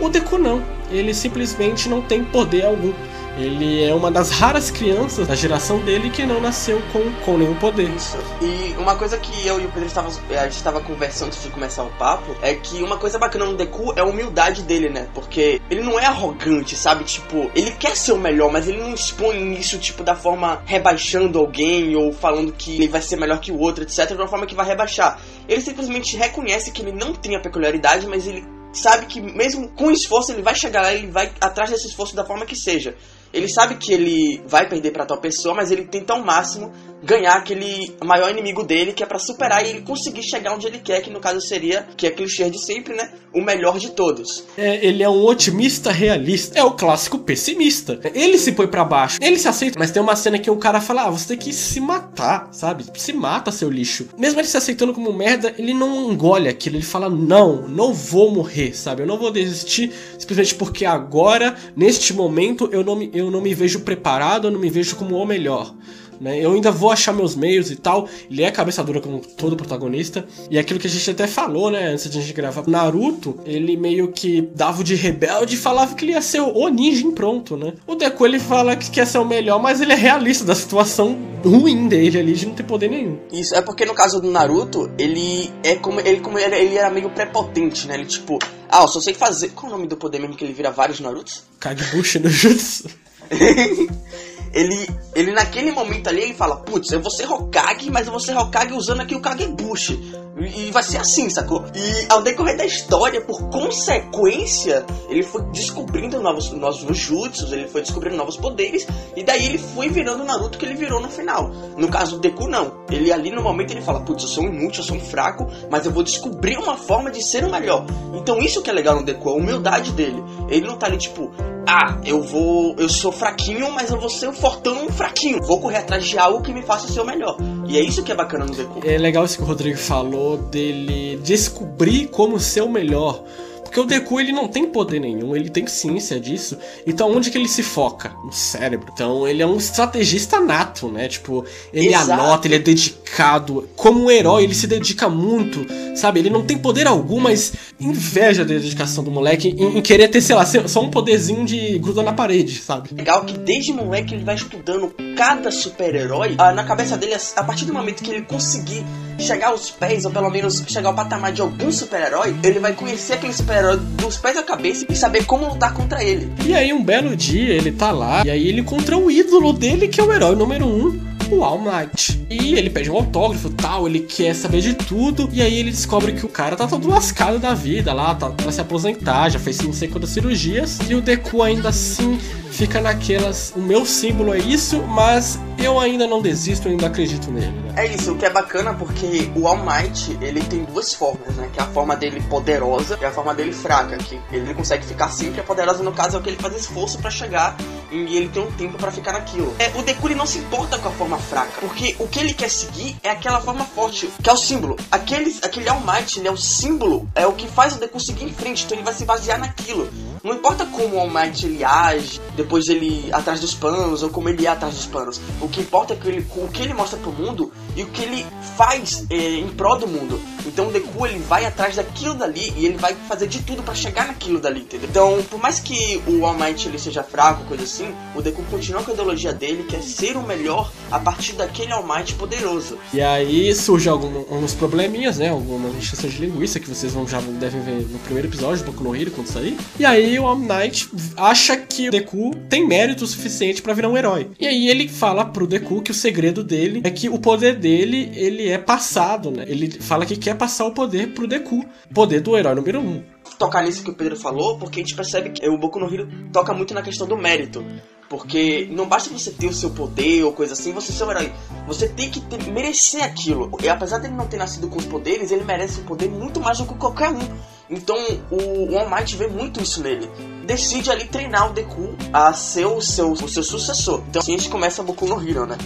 O 0.00 0.08
Deku 0.08 0.38
não, 0.38 0.62
ele 0.90 1.12
simplesmente 1.12 1.88
não 1.88 2.00
tem 2.00 2.24
poder 2.24 2.64
algum. 2.64 2.92
Ele 3.38 3.84
é 3.84 3.94
uma 3.94 4.10
das 4.10 4.30
raras 4.30 4.68
crianças 4.68 5.28
da 5.28 5.34
geração 5.36 5.78
dele 5.78 6.10
que 6.10 6.26
não 6.26 6.40
nasceu 6.40 6.82
com, 6.92 7.12
com 7.24 7.38
nenhum 7.38 7.54
poder. 7.54 7.88
Isso. 7.90 8.18
E 8.42 8.74
uma 8.76 8.96
coisa 8.96 9.16
que 9.16 9.46
eu 9.46 9.60
e 9.60 9.64
o 9.64 9.68
Pedro 9.70 9.86
estava, 9.86 10.08
a 10.08 10.44
gente 10.44 10.56
estava 10.56 10.80
conversando 10.80 11.28
antes 11.28 11.44
de 11.44 11.50
começar 11.50 11.84
o 11.84 11.90
papo 11.90 12.34
é 12.42 12.54
que 12.54 12.82
uma 12.82 12.96
coisa 12.96 13.16
bacana 13.16 13.44
no 13.44 13.56
Deku 13.56 13.92
é 13.94 14.00
a 14.00 14.04
humildade 14.04 14.62
dele, 14.62 14.88
né? 14.88 15.08
Porque 15.14 15.62
ele 15.70 15.82
não 15.82 16.00
é 16.00 16.06
arrogante, 16.06 16.74
sabe? 16.74 17.04
Tipo, 17.04 17.48
ele 17.54 17.70
quer 17.70 17.96
ser 17.96 18.12
o 18.12 18.18
melhor, 18.18 18.50
mas 18.50 18.66
ele 18.66 18.78
não 18.78 18.92
expõe 18.92 19.56
isso, 19.56 19.78
tipo, 19.78 20.02
da 20.02 20.16
forma 20.16 20.60
rebaixando 20.66 21.38
alguém 21.38 21.94
ou 21.94 22.12
falando 22.12 22.52
que 22.52 22.74
ele 22.74 22.88
vai 22.88 23.00
ser 23.00 23.16
melhor 23.16 23.38
que 23.38 23.52
o 23.52 23.58
outro, 23.58 23.84
etc., 23.84 24.08
de 24.08 24.14
uma 24.14 24.26
forma 24.26 24.46
que 24.46 24.54
vai 24.54 24.66
rebaixar. 24.66 25.20
Ele 25.48 25.60
simplesmente 25.60 26.16
reconhece 26.16 26.72
que 26.72 26.82
ele 26.82 26.92
não 26.92 27.12
tem 27.12 27.36
a 27.36 27.40
peculiaridade, 27.40 28.04
mas 28.08 28.26
ele 28.26 28.44
sabe 28.72 29.06
que 29.06 29.20
mesmo 29.20 29.68
com 29.68 29.90
esforço 29.90 30.32
ele 30.32 30.42
vai 30.42 30.54
chegar 30.54 30.82
lá, 30.82 30.92
ele 30.92 31.06
vai 31.06 31.30
atrás 31.40 31.70
desse 31.70 31.86
esforço 31.86 32.16
da 32.16 32.24
forma 32.24 32.44
que 32.44 32.56
seja. 32.56 32.96
Ele 33.32 33.48
sabe 33.48 33.76
que 33.76 33.92
ele 33.92 34.42
vai 34.46 34.68
perder 34.68 34.90
para 34.90 35.04
tal 35.04 35.18
pessoa, 35.18 35.54
mas 35.54 35.70
ele 35.70 35.84
tenta 35.84 36.14
ao 36.14 36.24
máximo 36.24 36.72
ganhar 37.02 37.36
aquele 37.36 37.94
maior 38.04 38.30
inimigo 38.30 38.64
dele, 38.64 38.92
que 38.92 39.02
é 39.02 39.06
para 39.06 39.18
superar 39.18 39.64
e 39.64 39.70
ele 39.70 39.82
conseguir 39.82 40.22
chegar 40.22 40.54
onde 40.54 40.66
ele 40.66 40.78
quer, 40.78 41.00
que 41.00 41.10
no 41.10 41.20
caso 41.20 41.40
seria, 41.40 41.86
que 41.96 42.06
é 42.06 42.10
clichê 42.10 42.50
de 42.50 42.58
sempre, 42.58 42.94
né? 42.94 43.10
O 43.32 43.40
melhor 43.40 43.78
de 43.78 43.90
todos. 43.90 44.44
É, 44.56 44.84
ele 44.84 45.02
é 45.02 45.08
um 45.08 45.24
otimista 45.24 45.92
realista. 45.92 46.58
É 46.58 46.64
o 46.64 46.72
clássico 46.72 47.18
pessimista. 47.18 48.00
Ele 48.14 48.38
se 48.38 48.52
põe 48.52 48.66
para 48.66 48.84
baixo. 48.84 49.18
Ele 49.20 49.38
se 49.38 49.48
aceita, 49.48 49.78
mas 49.78 49.90
tem 49.90 50.02
uma 50.02 50.16
cena 50.16 50.38
que 50.38 50.50
o 50.50 50.56
cara 50.56 50.80
fala: 50.80 51.04
ah, 51.04 51.10
você 51.10 51.28
tem 51.28 51.38
que 51.38 51.52
se 51.52 51.80
matar, 51.80 52.48
sabe? 52.52 52.84
Se 52.94 53.12
mata, 53.12 53.52
seu 53.52 53.70
lixo. 53.70 54.08
Mesmo 54.16 54.40
ele 54.40 54.48
se 54.48 54.56
aceitando 54.56 54.94
como 54.94 55.12
merda, 55.12 55.54
ele 55.58 55.74
não 55.74 56.10
engole 56.10 56.48
aquilo. 56.48 56.76
Ele 56.76 56.84
fala: 56.84 57.08
não, 57.08 57.68
não 57.68 57.92
vou 57.92 58.30
morrer, 58.30 58.74
sabe? 58.74 59.02
Eu 59.02 59.06
não 59.06 59.18
vou 59.18 59.30
desistir 59.30 59.92
simplesmente 60.18 60.54
porque 60.54 60.84
agora, 60.84 61.54
neste 61.76 62.12
momento, 62.12 62.68
eu 62.72 62.82
não 62.82 62.96
me, 62.96 63.10
eu 63.12 63.30
não 63.30 63.40
me 63.40 63.54
vejo 63.54 63.80
preparado, 63.80 64.48
eu 64.48 64.50
não 64.50 64.60
me 64.60 64.70
vejo 64.70 64.96
como 64.96 65.16
o 65.16 65.26
melhor. 65.26 65.74
Né? 66.20 66.38
Eu 66.44 66.52
ainda 66.52 66.70
vou 66.70 66.90
achar 66.90 67.12
meus 67.12 67.34
meios 67.34 67.70
e 67.70 67.76
tal. 67.76 68.08
Ele 68.30 68.42
é 68.42 68.50
cabeça 68.50 68.82
dura 68.82 69.00
como 69.00 69.20
todo 69.20 69.56
protagonista. 69.56 70.26
E 70.50 70.56
é 70.56 70.60
aquilo 70.60 70.80
que 70.80 70.86
a 70.86 70.90
gente 70.90 71.10
até 71.10 71.26
falou, 71.26 71.70
né? 71.70 71.88
Antes 71.88 72.10
de 72.10 72.18
a 72.18 72.20
gente 72.20 72.32
gravar. 72.32 72.66
Naruto, 72.66 73.38
ele 73.44 73.76
meio 73.76 74.12
que 74.12 74.42
dava 74.54 74.82
de 74.82 74.94
rebelde 74.94 75.54
e 75.54 75.58
falava 75.58 75.94
que 75.94 76.04
ele 76.04 76.12
ia 76.12 76.22
ser 76.22 76.40
o 76.40 76.68
ninja 76.68 77.06
em 77.06 77.12
pronto, 77.12 77.56
né? 77.56 77.74
O 77.86 77.94
Deku, 77.94 78.26
ele 78.26 78.38
fala 78.38 78.76
que 78.76 78.90
quer 78.90 79.06
ser 79.06 79.18
o 79.18 79.24
melhor, 79.24 79.60
mas 79.60 79.80
ele 79.80 79.92
é 79.92 79.96
realista 79.96 80.44
da 80.44 80.54
situação 80.54 81.18
ruim 81.44 81.88
dele 81.88 82.18
ali 82.18 82.32
de 82.32 82.46
não 82.46 82.54
ter 82.54 82.64
poder 82.64 82.90
nenhum. 82.90 83.18
Isso, 83.32 83.54
é 83.54 83.62
porque 83.62 83.84
no 83.84 83.94
caso 83.94 84.20
do 84.20 84.30
Naruto, 84.30 84.90
ele 84.98 85.50
é 85.62 85.76
como 85.76 86.00
ele, 86.00 86.20
como 86.20 86.38
ele, 86.38 86.54
ele 86.54 86.76
era 86.76 86.90
meio 86.90 87.10
prepotente, 87.10 87.86
né? 87.86 87.94
Ele 87.94 88.06
tipo, 88.06 88.38
ah, 88.68 88.82
eu 88.82 88.88
só 88.88 89.00
sei 89.00 89.14
fazer. 89.14 89.50
Qual 89.50 89.70
é 89.70 89.74
o 89.74 89.76
nome 89.78 89.88
do 89.88 89.96
poder 89.96 90.18
mesmo 90.18 90.36
que 90.36 90.44
ele 90.44 90.52
vira 90.52 90.70
vários 90.70 91.00
Narutos? 91.00 91.44
Kagebushi 91.60 92.18
no 92.18 92.28
Jutsu. 92.28 92.88
ele, 94.52 94.88
ele 95.14 95.32
naquele 95.32 95.72
momento 95.72 96.08
ali, 96.08 96.22
ele 96.22 96.34
fala, 96.34 96.56
putz, 96.56 96.90
eu 96.90 97.00
vou 97.00 97.10
ser 97.10 97.30
Hokage, 97.30 97.90
mas 97.90 98.06
eu 98.06 98.12
vou 98.12 98.20
ser 98.20 98.36
Hokage 98.36 98.72
usando 98.72 99.00
aqui 99.00 99.14
o 99.14 99.20
Kagebushi. 99.20 100.28
E, 100.40 100.70
vai 100.70 100.82
ser 100.84 100.98
assim, 100.98 101.28
sacou? 101.28 101.64
E 101.74 102.06
ao 102.08 102.22
decorrer 102.22 102.56
da 102.56 102.64
história, 102.64 103.20
por 103.20 103.48
consequência, 103.48 104.86
ele 105.08 105.24
foi 105.24 105.42
descobrindo 105.50 106.20
novos, 106.20 106.52
novos 106.52 106.96
jutsus, 106.96 107.52
ele 107.52 107.66
foi 107.66 107.82
descobrindo 107.82 108.16
novos 108.16 108.36
poderes, 108.36 108.86
e 109.16 109.24
daí 109.24 109.46
ele 109.46 109.58
foi 109.58 109.88
virando 109.88 110.22
o 110.22 110.26
Naruto 110.26 110.56
que 110.56 110.64
ele 110.64 110.74
virou 110.74 111.00
no 111.00 111.08
final. 111.08 111.50
No 111.76 111.88
caso 111.88 112.16
do 112.16 112.20
Deku, 112.20 112.46
não. 112.46 112.84
Ele 112.88 113.12
ali 113.12 113.30
no 113.30 113.42
momento 113.42 113.72
ele 113.72 113.82
fala, 113.82 114.00
putz, 114.00 114.22
eu 114.22 114.28
sou 114.28 114.44
um 114.44 114.48
inútil, 114.48 114.82
eu 114.82 114.86
sou 114.86 114.96
um 114.96 115.00
fraco, 115.00 115.46
mas 115.68 115.84
eu 115.86 115.92
vou 115.92 116.04
descobrir 116.04 116.56
uma 116.56 116.76
forma 116.76 117.10
de 117.10 117.20
ser 117.20 117.44
o 117.44 117.50
melhor. 117.50 117.84
Então 118.14 118.38
isso 118.38 118.62
que 118.62 118.70
é 118.70 118.72
legal 118.72 118.94
no 118.94 119.04
Deku, 119.04 119.28
a 119.30 119.34
humildade 119.34 119.90
dele. 119.92 120.22
Ele 120.48 120.66
não 120.66 120.78
tá 120.78 120.86
ali 120.86 120.98
tipo, 120.98 121.32
ah, 121.70 122.00
eu 122.02 122.22
vou. 122.22 122.74
Eu 122.78 122.88
sou 122.88 123.12
fraquinho, 123.12 123.70
mas 123.72 123.90
eu 123.90 124.00
vou 124.00 124.08
ser 124.08 124.27
o 124.28 124.32
fortão 124.32 124.88
fraquinho. 124.90 125.42
Vou 125.42 125.60
correr 125.60 125.78
atrás 125.78 126.04
de 126.04 126.18
algo 126.18 126.42
que 126.42 126.52
me 126.52 126.62
faça 126.62 126.88
ser 126.88 127.00
o 127.00 127.04
melhor. 127.04 127.36
E 127.66 127.76
é 127.76 127.80
isso 127.80 128.02
que 128.02 128.12
é 128.12 128.14
bacana 128.14 128.44
no 128.44 128.54
Deku. 128.54 128.80
É 128.84 128.98
legal 128.98 129.24
isso 129.24 129.36
que 129.36 129.42
o 129.42 129.46
Rodrigo 129.46 129.78
falou 129.78 130.36
dele 130.36 131.18
descobrir 131.22 132.08
como 132.08 132.38
ser 132.38 132.62
o 132.62 132.68
melhor. 132.68 133.22
Porque 133.68 133.80
o 133.80 133.84
Deku 133.84 134.18
ele 134.18 134.32
não 134.32 134.48
tem 134.48 134.64
poder 134.64 134.98
nenhum, 134.98 135.36
ele 135.36 135.50
tem 135.50 135.66
ciência 135.66 136.18
disso. 136.18 136.56
Então 136.86 137.14
onde 137.14 137.30
que 137.30 137.36
ele 137.36 137.48
se 137.48 137.62
foca? 137.62 138.14
No 138.24 138.32
cérebro. 138.32 138.90
Então 138.94 139.28
ele 139.28 139.42
é 139.42 139.46
um 139.46 139.58
estrategista 139.58 140.40
nato, 140.40 140.88
né? 140.88 141.06
Tipo, 141.06 141.44
ele 141.70 141.88
Exato. 141.88 142.12
anota, 142.12 142.46
ele 142.46 142.54
é 142.54 142.58
dedicado. 142.58 143.68
Como 143.76 144.04
um 144.04 144.10
herói, 144.10 144.44
ele 144.44 144.54
se 144.54 144.66
dedica 144.66 145.06
muito, 145.10 145.66
sabe? 145.94 146.18
Ele 146.18 146.30
não 146.30 146.42
tem 146.42 146.56
poder 146.56 146.86
algum, 146.86 147.20
mas 147.20 147.52
inveja 147.78 148.42
da 148.42 148.54
dedicação 148.54 149.04
do 149.04 149.10
moleque 149.10 149.48
em, 149.48 149.78
em 149.78 149.82
querer 149.82 150.08
ter, 150.08 150.22
sei 150.22 150.34
lá, 150.34 150.46
só 150.46 150.80
um 150.80 150.90
poderzinho 150.90 151.44
de 151.44 151.78
gruda 151.78 152.02
na 152.02 152.14
parede, 152.14 152.58
sabe? 152.58 152.88
Legal 152.94 153.22
que 153.26 153.36
desde 153.36 153.70
moleque 153.74 154.14
ele 154.14 154.24
vai 154.24 154.34
estudando 154.34 154.94
cada 155.14 155.50
super-herói. 155.50 156.36
Ah, 156.38 156.52
na 156.52 156.64
cabeça 156.64 156.96
dele, 156.96 157.14
a 157.36 157.44
partir 157.44 157.66
do 157.66 157.74
momento 157.74 158.02
que 158.02 158.10
ele 158.10 158.22
conseguir 158.22 158.82
chegar 159.18 159.48
aos 159.48 159.70
pés, 159.70 160.04
ou 160.04 160.10
pelo 160.10 160.30
menos 160.30 160.62
chegar 160.66 160.88
ao 160.88 160.94
patamar 160.94 161.32
de 161.32 161.40
algum 161.40 161.70
super-herói, 161.70 162.36
ele 162.42 162.58
vai 162.58 162.72
conhecer 162.72 163.14
aquele 163.14 163.32
super-herói 163.32 163.76
dos 163.76 164.16
pés 164.16 164.36
à 164.36 164.42
cabeça 164.42 164.86
e 164.88 164.96
saber 164.96 165.24
como 165.24 165.48
lutar 165.48 165.74
contra 165.74 166.02
ele. 166.02 166.32
E 166.46 166.54
aí, 166.54 166.72
um 166.72 166.82
belo 166.82 167.16
dia, 167.16 167.54
ele 167.54 167.72
tá 167.72 167.90
lá, 167.90 168.24
e 168.24 168.30
aí 168.30 168.48
ele 168.48 168.60
encontra 168.60 168.96
o 168.96 169.10
ídolo 169.10 169.52
dele, 169.52 169.88
que 169.88 170.00
é 170.00 170.04
o 170.04 170.12
herói 170.12 170.34
número 170.34 170.66
um, 170.66 170.98
o 171.30 171.44
All 171.44 171.60
Might. 171.60 172.26
E 172.30 172.54
ele 172.54 172.70
pede 172.70 172.90
um 172.90 172.96
autógrafo 172.96 173.50
tal, 173.50 173.86
ele 173.86 174.00
quer 174.00 174.34
saber 174.34 174.60
de 174.60 174.74
tudo. 174.74 175.28
E 175.32 175.42
aí 175.42 175.58
ele 175.58 175.70
descobre 175.70 176.12
que 176.12 176.24
o 176.24 176.28
cara 176.28 176.56
tá 176.56 176.66
todo 176.66 176.88
lascado 176.88 177.38
da 177.38 177.54
vida 177.54 177.92
lá, 177.92 178.14
tá 178.14 178.30
pra 178.30 178.52
se 178.52 178.60
aposentar, 178.60 179.28
já 179.28 179.38
fez 179.38 179.60
não 179.60 179.72
sei 179.72 179.88
quantas 179.88 180.10
cirurgias. 180.10 180.78
E 180.88 180.94
o 180.94 181.00
Deku 181.00 181.42
ainda 181.42 181.68
assim 181.68 182.18
fica 182.58 182.80
naquelas. 182.80 183.52
O 183.54 183.60
meu 183.60 183.86
símbolo 183.86 184.34
é 184.34 184.38
isso, 184.38 184.82
mas 184.82 185.38
eu 185.56 185.78
ainda 185.78 186.08
não 186.08 186.20
desisto, 186.20 186.66
eu 186.66 186.72
ainda 186.72 186.88
acredito 186.88 187.30
nele. 187.30 187.52
Né? 187.52 187.74
É 187.76 187.86
isso, 187.86 188.12
o 188.12 188.16
que 188.16 188.26
é 188.26 188.30
bacana 188.30 188.74
porque 188.74 189.30
o 189.36 189.46
All 189.46 189.56
Might 189.56 190.18
ele 190.20 190.42
tem 190.42 190.64
duas 190.64 190.92
formas, 190.92 191.36
né? 191.36 191.48
Que 191.52 191.60
é 191.60 191.62
a 191.62 191.66
forma 191.66 191.94
dele 191.94 192.20
poderosa 192.28 192.98
e 193.00 193.04
a 193.04 193.12
forma 193.12 193.32
dele 193.32 193.52
fraca. 193.52 193.96
Que 193.96 194.18
ele 194.32 194.52
consegue 194.54 194.84
ficar 194.84 195.08
sempre, 195.10 195.40
poderosa 195.42 195.84
no 195.84 195.92
caso 195.92 196.16
é 196.16 196.20
o 196.20 196.22
que 196.22 196.30
ele 196.30 196.36
faz 196.36 196.56
esforço 196.56 196.98
para 196.98 197.10
chegar 197.10 197.56
e 197.92 198.16
ele 198.16 198.28
tem 198.28 198.42
um 198.42 198.50
tempo 198.50 198.76
para 198.76 198.90
ficar 198.90 199.12
naquilo. 199.12 199.54
É, 199.58 199.68
o 199.78 199.82
Deku 199.82 200.08
não 200.10 200.26
se 200.26 200.38
importa 200.38 200.78
com 200.78 200.88
a 200.88 200.92
forma 200.92 201.18
fraca, 201.18 201.52
porque 201.60 201.94
o 201.98 202.08
que 202.08 202.18
ele 202.18 202.34
quer 202.34 202.50
seguir 202.50 202.96
é 203.04 203.10
aquela 203.10 203.40
forma 203.40 203.64
forte, 203.64 204.10
que 204.22 204.28
é 204.28 204.32
o 204.32 204.36
símbolo. 204.36 204.76
Aquele, 204.90 205.36
aquele 205.42 205.68
All 205.68 205.80
Might, 205.80 206.18
ele 206.18 206.28
é 206.28 206.32
o 206.32 206.36
símbolo, 206.36 207.08
é 207.14 207.26
o 207.26 207.32
que 207.32 207.46
faz 207.46 207.76
o 207.76 207.78
Deku 207.78 208.00
seguir 208.00 208.24
em 208.24 208.32
frente, 208.32 208.64
então 208.64 208.76
ele 208.76 208.84
vai 208.84 208.94
se 208.94 209.04
basear 209.04 209.38
naquilo. 209.38 209.88
Não 210.22 210.34
importa 210.34 210.66
como 210.66 210.96
o 210.96 211.00
All 211.00 211.10
Might 211.10 211.44
ele 211.44 211.64
age, 211.64 212.20
depois 212.36 212.68
ele 212.68 213.08
atrás 213.12 213.40
dos 213.40 213.54
panos, 213.54 214.02
ou 214.02 214.10
como 214.10 214.28
ele 214.28 214.46
é 214.46 214.50
atrás 214.50 214.74
dos 214.74 214.86
panos. 214.86 215.20
O 215.40 215.48
que 215.48 215.60
importa 215.60 215.94
é 215.94 215.96
que 215.96 216.08
ele, 216.08 216.26
o 216.36 216.48
que 216.48 216.62
ele 216.62 216.74
mostra 216.74 216.98
pro 216.98 217.12
mundo 217.12 217.52
e 217.76 217.82
o 217.82 217.86
que 217.86 218.02
ele 218.02 218.26
faz 218.56 219.06
é, 219.10 219.36
em 219.36 219.48
prol 219.48 219.78
do 219.78 219.86
mundo. 219.86 220.20
Então 220.46 220.68
o 220.68 220.72
Deku 220.72 221.06
ele 221.06 221.18
vai 221.20 221.44
atrás 221.44 221.76
daquilo 221.76 222.14
dali 222.14 222.52
e 222.56 222.66
ele 222.66 222.78
vai 222.78 222.94
fazer 223.08 223.26
de 223.26 223.42
tudo 223.42 223.62
para 223.62 223.74
chegar 223.74 224.06
naquilo 224.06 224.40
dali, 224.40 224.60
entendeu? 224.60 224.88
Então, 224.88 225.22
por 225.30 225.40
mais 225.40 225.60
que 225.60 226.02
o 226.06 226.24
All 226.24 226.34
Might 226.34 226.66
ele 226.66 226.78
seja 226.78 227.02
fraco, 227.02 227.44
coisa 227.44 227.64
assim, 227.64 227.94
o 228.14 228.22
Deku 228.22 228.42
continua 228.50 228.82
com 228.82 228.90
a 228.90 228.94
ideologia 228.94 229.32
dele, 229.32 229.64
que 229.64 229.76
é 229.76 229.80
ser 229.80 230.16
o 230.16 230.22
melhor 230.22 230.70
a 230.90 230.98
partir 230.98 231.34
daquele 231.34 231.72
All 231.72 231.86
Might 231.86 232.14
poderoso. 232.14 232.78
E 232.92 233.00
aí 233.00 233.54
surge 233.54 233.88
alguns 233.88 234.54
probleminhas, 234.54 235.18
né? 235.18 235.28
Algumas 235.28 235.74
encheções 235.76 236.14
de 236.14 236.26
linguiça 236.26 236.58
que 236.58 236.68
vocês 236.68 236.92
vão, 236.92 237.06
já 237.06 237.20
devem 237.20 237.60
ver 237.60 237.86
no 237.86 237.98
primeiro 238.00 238.28
episódio 238.28 238.64
do 238.64 238.72
Boku 238.72 238.84
no 238.84 238.96
Hero 238.96 239.10
quando 239.10 239.28
sair. 239.28 239.56
E 239.78 239.84
aí 239.84 240.07
o 240.16 240.26
All 240.26 240.36
Might 240.36 240.88
acha 241.16 241.56
que 241.56 241.88
o 241.88 241.90
Deku 241.90 242.30
tem 242.48 242.64
mérito 242.64 243.04
suficiente 243.04 243.60
para 243.60 243.74
virar 243.74 243.88
um 243.88 243.96
herói. 243.96 244.30
E 244.38 244.46
aí 244.46 244.68
ele 244.68 244.86
fala 244.86 245.24
pro 245.24 245.44
Deku 245.44 245.82
que 245.82 245.90
o 245.90 245.94
segredo 245.94 246.44
dele 246.44 246.82
é 246.84 246.90
que 246.90 247.08
o 247.08 247.18
poder 247.18 247.56
dele, 247.56 248.12
ele 248.14 248.48
é 248.48 248.58
passado, 248.58 249.32
né? 249.32 249.44
Ele 249.48 249.68
fala 249.80 250.06
que 250.06 250.16
quer 250.16 250.36
passar 250.36 250.66
o 250.66 250.72
poder 250.72 251.08
pro 251.08 251.26
Deku. 251.26 251.64
Poder 251.92 252.20
do 252.20 252.36
herói 252.36 252.54
número 252.54 252.78
1. 252.78 252.84
Um 252.84 253.02
tocar 253.38 253.62
nisso 253.62 253.84
que 253.84 253.90
o 253.90 253.94
Pedro 253.94 254.16
falou, 254.16 254.58
porque 254.58 254.80
a 254.80 254.82
gente 254.82 254.94
percebe 254.94 255.30
que 255.30 255.48
o 255.48 255.56
Boku 255.56 255.78
no 255.78 255.92
Hero 255.92 256.08
toca 256.32 256.52
muito 256.52 256.74
na 256.74 256.82
questão 256.82 257.06
do 257.06 257.16
mérito. 257.16 257.64
Porque 258.08 258.66
não 258.70 258.88
basta 258.88 259.10
você 259.10 259.30
ter 259.30 259.46
o 259.46 259.52
seu 259.52 259.70
poder 259.70 260.24
ou 260.24 260.32
coisa 260.32 260.54
assim, 260.54 260.72
você 260.72 260.92
ser 260.92 261.04
um 261.04 261.10
herói. 261.10 261.32
Você 261.66 261.88
tem 261.88 262.10
que 262.10 262.20
ter, 262.22 262.42
merecer 262.50 263.04
aquilo. 263.04 263.50
E 263.62 263.68
apesar 263.68 263.98
dele 263.98 264.14
não 264.14 264.26
ter 264.26 264.38
nascido 264.38 264.68
com 264.68 264.78
os 264.78 264.86
poderes, 264.86 265.30
ele 265.30 265.44
merece 265.44 265.80
o 265.80 265.84
poder 265.84 266.08
muito 266.08 266.40
mais 266.40 266.58
do 266.58 266.66
que 266.66 266.74
qualquer 266.74 267.10
um. 267.10 267.20
Então 267.70 267.96
o, 268.30 268.72
o 268.72 268.78
All 268.78 268.88
Might 268.88 269.16
vê 269.16 269.26
muito 269.26 269.62
isso 269.62 269.82
nele. 269.82 270.08
Decide 270.46 270.90
ali 270.90 271.06
treinar 271.06 271.50
o 271.50 271.52
Deku 271.52 271.94
a 272.12 272.32
ser 272.32 272.66
o 272.66 272.80
seu, 272.80 273.12
o 273.12 273.28
seu 273.28 273.42
sucessor. 273.42 274.02
Então 274.08 274.20
assim 274.20 274.34
a 274.34 274.38
gente 274.38 274.50
começa 274.50 274.82
Boku 274.82 275.06
no 275.06 275.20
Hero, 275.20 275.46
né? 275.46 275.56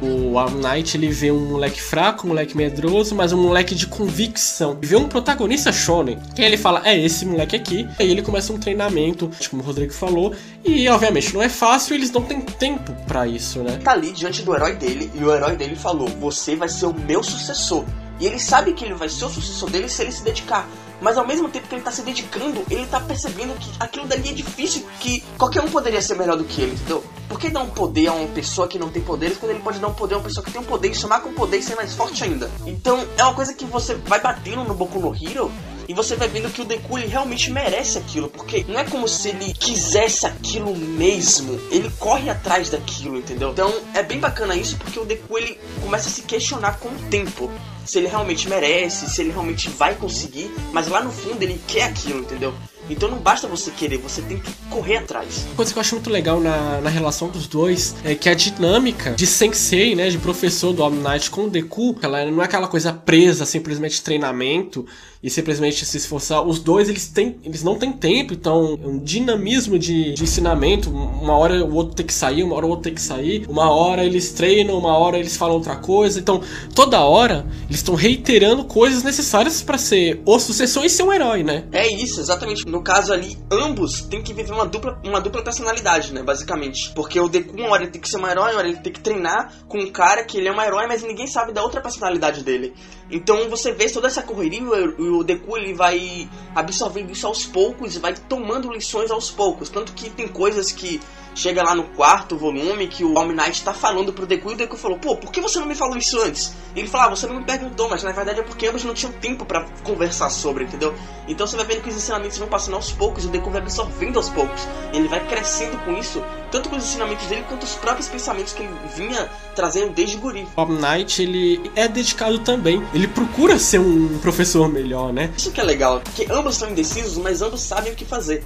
O 0.00 0.38
All 0.38 0.50
Knight 0.50 0.96
ele 0.96 1.08
vê 1.08 1.30
um 1.30 1.52
moleque 1.52 1.80
fraco, 1.80 2.26
um 2.26 2.28
moleque 2.28 2.56
medroso, 2.56 3.14
mas 3.14 3.32
um 3.32 3.42
moleque 3.42 3.74
de 3.74 3.86
convicção. 3.86 4.78
E 4.82 4.86
vê 4.86 4.96
um 4.96 5.08
protagonista 5.08 5.72
shonen. 5.72 6.18
Que 6.34 6.42
ele 6.42 6.56
fala, 6.56 6.82
é 6.84 6.98
esse 6.98 7.24
moleque 7.24 7.56
aqui. 7.56 7.88
Aí 7.98 8.10
ele 8.10 8.20
começa 8.20 8.52
um 8.52 8.58
treinamento, 8.58 9.30
como 9.50 9.62
o 9.62 9.64
Rodrigo 9.64 9.92
falou. 9.92 10.34
E 10.64 10.86
obviamente 10.88 11.32
não 11.32 11.42
é 11.42 11.48
fácil, 11.48 11.94
eles 11.94 12.10
não 12.10 12.22
têm 12.22 12.40
tempo 12.40 12.92
para 13.06 13.26
isso, 13.26 13.60
né? 13.60 13.78
Tá 13.82 13.92
ali 13.92 14.12
diante 14.12 14.42
do 14.42 14.54
herói 14.54 14.74
dele 14.74 15.10
e 15.14 15.24
o 15.24 15.34
herói 15.34 15.56
dele 15.56 15.76
falou: 15.76 16.08
"Você 16.20 16.54
vai 16.54 16.68
ser 16.68 16.86
o 16.86 16.94
meu 16.94 17.22
sucessor". 17.22 17.84
E 18.18 18.26
ele 18.26 18.38
sabe 18.38 18.72
que 18.72 18.84
ele 18.84 18.94
vai 18.94 19.08
ser 19.08 19.24
o 19.26 19.28
sucessor 19.28 19.70
dele 19.70 19.88
se 19.88 20.02
ele 20.02 20.12
se 20.12 20.22
dedicar. 20.22 20.68
Mas 21.00 21.18
ao 21.18 21.26
mesmo 21.26 21.48
tempo 21.48 21.68
que 21.68 21.74
ele 21.74 21.82
tá 21.82 21.92
se 21.92 22.02
dedicando, 22.02 22.64
ele 22.70 22.86
tá 22.86 22.98
percebendo 23.00 23.54
que 23.58 23.70
aquilo 23.78 24.06
dali 24.06 24.30
é 24.30 24.32
difícil, 24.32 24.86
que 24.98 25.22
qualquer 25.36 25.60
um 25.60 25.68
poderia 25.68 26.00
ser 26.00 26.16
melhor 26.16 26.38
do 26.38 26.44
que 26.44 26.62
ele, 26.62 26.72
entendeu? 26.72 27.04
Por 27.28 27.38
que 27.38 27.50
dar 27.50 27.60
um 27.60 27.68
poder 27.68 28.06
a 28.06 28.12
uma 28.12 28.28
pessoa 28.28 28.66
que 28.66 28.78
não 28.78 28.88
tem 28.88 29.02
poderes 29.02 29.36
quando 29.36 29.50
ele 29.50 29.60
pode 29.60 29.78
dar 29.78 29.88
um 29.88 29.94
poder 29.94 30.14
a 30.14 30.18
uma 30.18 30.24
pessoa 30.24 30.44
que 30.44 30.50
tem 30.50 30.60
um 30.60 30.64
poder 30.64 30.90
e 30.90 30.94
chamar 30.94 31.20
com 31.20 31.32
poder 31.34 31.58
e 31.58 31.62
ser 31.62 31.74
mais 31.74 31.94
forte 31.94 32.24
ainda? 32.24 32.50
Então 32.64 33.06
é 33.18 33.22
uma 33.24 33.34
coisa 33.34 33.52
que 33.52 33.66
você 33.66 33.94
vai 33.94 34.20
batendo 34.20 34.64
no 34.64 34.74
Boku 34.74 34.98
no 34.98 35.14
Hero 35.14 35.52
e 35.88 35.94
você 35.94 36.16
vai 36.16 36.28
vendo 36.28 36.50
que 36.50 36.60
o 36.60 36.64
Deku 36.64 36.96
realmente 36.96 37.50
merece 37.50 37.98
aquilo, 37.98 38.28
porque 38.28 38.64
não 38.68 38.78
é 38.78 38.84
como 38.84 39.06
se 39.06 39.28
ele 39.28 39.52
quisesse 39.52 40.26
aquilo 40.26 40.74
mesmo, 40.76 41.60
ele 41.70 41.90
corre 41.98 42.28
atrás 42.28 42.70
daquilo, 42.70 43.18
entendeu? 43.18 43.50
Então 43.50 43.72
é 43.94 44.02
bem 44.02 44.18
bacana 44.18 44.56
isso 44.56 44.76
porque 44.76 44.98
o 44.98 45.04
Deku 45.04 45.38
ele 45.38 45.58
começa 45.82 46.08
a 46.08 46.12
se 46.12 46.22
questionar 46.22 46.78
com 46.78 46.88
o 46.88 46.98
tempo 47.10 47.50
se 47.84 47.98
ele 47.98 48.08
realmente 48.08 48.48
merece, 48.48 49.08
se 49.08 49.20
ele 49.20 49.30
realmente 49.30 49.68
vai 49.68 49.94
conseguir, 49.94 50.50
mas 50.72 50.88
lá 50.88 51.02
no 51.02 51.12
fundo 51.12 51.40
ele 51.42 51.60
quer 51.68 51.84
aquilo, 51.84 52.20
entendeu? 52.20 52.52
Então 52.88 53.10
não 53.10 53.18
basta 53.18 53.48
você 53.48 53.70
querer, 53.70 53.98
você 53.98 54.22
tem 54.22 54.38
que 54.38 54.52
correr 54.70 54.98
atrás. 54.98 55.44
Uma 55.46 55.56
coisa 55.56 55.72
que 55.72 55.78
eu 55.78 55.80
acho 55.80 55.94
muito 55.96 56.10
legal 56.10 56.40
na, 56.40 56.80
na 56.80 56.90
relação 56.90 57.28
dos 57.28 57.46
dois 57.46 57.96
é 58.04 58.14
que 58.14 58.28
a 58.28 58.34
dinâmica 58.34 59.12
de 59.12 59.26
sensei, 59.26 59.94
né, 59.94 60.08
de 60.08 60.18
professor 60.18 60.72
do 60.72 60.82
All 60.82 60.90
Might 60.90 61.30
com 61.30 61.44
o 61.44 61.50
Deku, 61.50 61.96
ela 62.00 62.24
não 62.30 62.42
é 62.42 62.44
aquela 62.44 62.68
coisa 62.68 62.92
presa, 62.92 63.44
simplesmente 63.44 64.02
treinamento 64.02 64.86
e 65.26 65.30
simplesmente 65.30 65.84
se 65.84 65.96
esforçar. 65.96 66.46
Os 66.46 66.60
dois, 66.60 66.88
eles, 66.88 67.08
têm, 67.08 67.36
eles 67.42 67.64
não 67.64 67.76
têm 67.76 67.90
tempo, 67.90 68.32
então 68.32 68.78
um 68.80 68.96
dinamismo 68.96 69.76
de, 69.76 70.14
de 70.14 70.22
ensinamento, 70.22 70.88
uma 70.88 71.36
hora 71.36 71.64
o 71.64 71.74
outro 71.74 71.96
tem 71.96 72.06
que 72.06 72.14
sair, 72.14 72.44
uma 72.44 72.54
hora 72.54 72.64
o 72.64 72.68
outro 72.68 72.84
tem 72.84 72.94
que 72.94 73.02
sair, 73.02 73.44
uma 73.48 73.68
hora 73.68 74.04
eles 74.04 74.30
treinam, 74.30 74.78
uma 74.78 74.96
hora 74.96 75.18
eles 75.18 75.36
falam 75.36 75.56
outra 75.56 75.74
coisa. 75.74 76.20
Então, 76.20 76.40
toda 76.76 77.00
hora, 77.00 77.44
eles 77.64 77.78
estão 77.78 77.96
reiterando 77.96 78.64
coisas 78.66 79.02
necessárias 79.02 79.60
para 79.62 79.76
ser 79.76 80.22
o 80.24 80.38
sucessor 80.38 80.84
e 80.84 80.90
ser 80.90 81.02
um 81.02 81.12
herói, 81.12 81.42
né? 81.42 81.64
É 81.72 81.88
isso, 81.92 82.20
exatamente 82.20 82.64
no 82.64 82.82
caso 82.82 83.12
ali, 83.12 83.36
ambos 83.50 84.02
têm 84.02 84.22
que 84.22 84.32
viver 84.32 84.52
uma 84.52 84.66
dupla, 84.66 85.00
uma 85.04 85.20
dupla 85.20 85.42
personalidade, 85.42 86.14
né? 86.14 86.22
Basicamente. 86.22 86.92
Porque 86.94 87.18
o 87.18 87.28
Deku, 87.28 87.56
uma 87.56 87.70
hora 87.70 87.82
ele 87.82 87.90
tem 87.90 88.00
que 88.00 88.08
ser 88.08 88.18
um 88.18 88.26
herói, 88.28 88.52
uma 88.52 88.58
hora 88.58 88.68
ele 88.68 88.78
tem 88.78 88.92
que 88.92 89.00
treinar 89.00 89.52
com 89.66 89.78
um 89.78 89.90
cara 89.90 90.22
que 90.22 90.38
ele 90.38 90.46
é 90.46 90.52
um 90.52 90.62
herói, 90.62 90.86
mas 90.86 91.02
ninguém 91.02 91.26
sabe 91.26 91.52
da 91.52 91.62
outra 91.62 91.80
personalidade 91.80 92.44
dele. 92.44 92.74
Então 93.10 93.48
você 93.48 93.72
vê 93.72 93.88
toda 93.88 94.06
essa 94.06 94.22
correria 94.22 94.60
e 94.60 95.02
o 95.02 95.15
Deku 95.24 95.56
ele 95.56 95.74
vai 95.74 96.28
absorvendo 96.54 97.10
isso 97.10 97.26
aos 97.26 97.44
poucos 97.44 97.96
e 97.96 97.98
vai 97.98 98.14
tomando 98.14 98.72
lições 98.72 99.10
aos 99.10 99.30
poucos. 99.30 99.68
Tanto 99.68 99.92
que 99.92 100.10
tem 100.10 100.28
coisas 100.28 100.72
que 100.72 101.00
chega 101.36 101.62
lá 101.62 101.74
no 101.74 101.84
quarto 101.84 102.36
volume 102.36 102.88
que 102.88 103.04
o 103.04 103.16
All 103.16 103.28
Might 103.28 103.62
tá 103.62 103.74
falando 103.74 104.12
pro 104.12 104.26
Deku 104.26 104.50
e 104.50 104.54
o 104.54 104.56
Deku 104.56 104.76
falou: 104.76 104.98
Pô, 104.98 105.16
por 105.16 105.30
que 105.30 105.40
você 105.40 105.60
não 105.60 105.66
me 105.66 105.74
falou 105.74 105.96
isso 105.96 106.18
antes? 106.20 106.54
E 106.74 106.80
ele 106.80 106.88
fala: 106.88 107.04
ah, 107.04 107.10
Você 107.10 107.26
não 107.26 107.36
me 107.36 107.44
perguntou, 107.44 107.88
mas 107.88 108.02
na 108.02 108.10
verdade 108.10 108.40
é 108.40 108.42
porque 108.42 108.66
ambos 108.66 108.82
não 108.82 108.94
tinham 108.94 109.12
tempo 109.12 109.44
para 109.44 109.66
conversar 109.84 110.30
sobre, 110.30 110.64
entendeu? 110.64 110.94
Então 111.28 111.46
você 111.46 111.56
vai 111.56 111.66
vendo 111.66 111.82
que 111.82 111.90
os 111.90 111.96
ensinamentos 111.96 112.38
vão 112.38 112.48
passando 112.48 112.74
aos 112.74 112.90
poucos 112.90 113.24
e 113.24 113.26
o 113.26 113.30
Deku 113.30 113.50
vai 113.50 113.60
absorvendo 113.60 114.16
aos 114.16 114.30
poucos. 114.30 114.66
Ele 114.92 115.08
vai 115.08 115.24
crescendo 115.28 115.76
com 115.84 115.92
isso, 115.98 116.22
tanto 116.50 116.70
com 116.70 116.76
os 116.76 116.84
ensinamentos 116.84 117.26
dele 117.26 117.44
quanto 117.48 117.64
os 117.64 117.74
próprios 117.74 118.08
pensamentos 118.08 118.54
que 118.54 118.62
ele 118.62 118.72
vinha 118.96 119.28
trazendo 119.54 119.92
desde 119.92 120.16
guri. 120.16 120.48
All 120.56 120.66
Might 120.66 121.20
ele 121.20 121.70
é 121.76 121.86
dedicado 121.86 122.38
também. 122.38 122.82
Ele 122.94 123.06
procura 123.06 123.58
ser 123.58 123.78
um 123.78 124.18
professor 124.18 124.68
melhor, 124.68 125.05
né? 125.12 125.32
Isso 125.36 125.50
que 125.52 125.60
é 125.60 125.64
legal, 125.64 126.00
porque 126.00 126.26
ambos 126.30 126.54
estão 126.54 126.70
indecisos, 126.70 127.16
mas 127.18 127.42
ambos 127.42 127.60
sabem 127.60 127.92
o 127.92 127.96
que 127.96 128.04
fazer. 128.04 128.44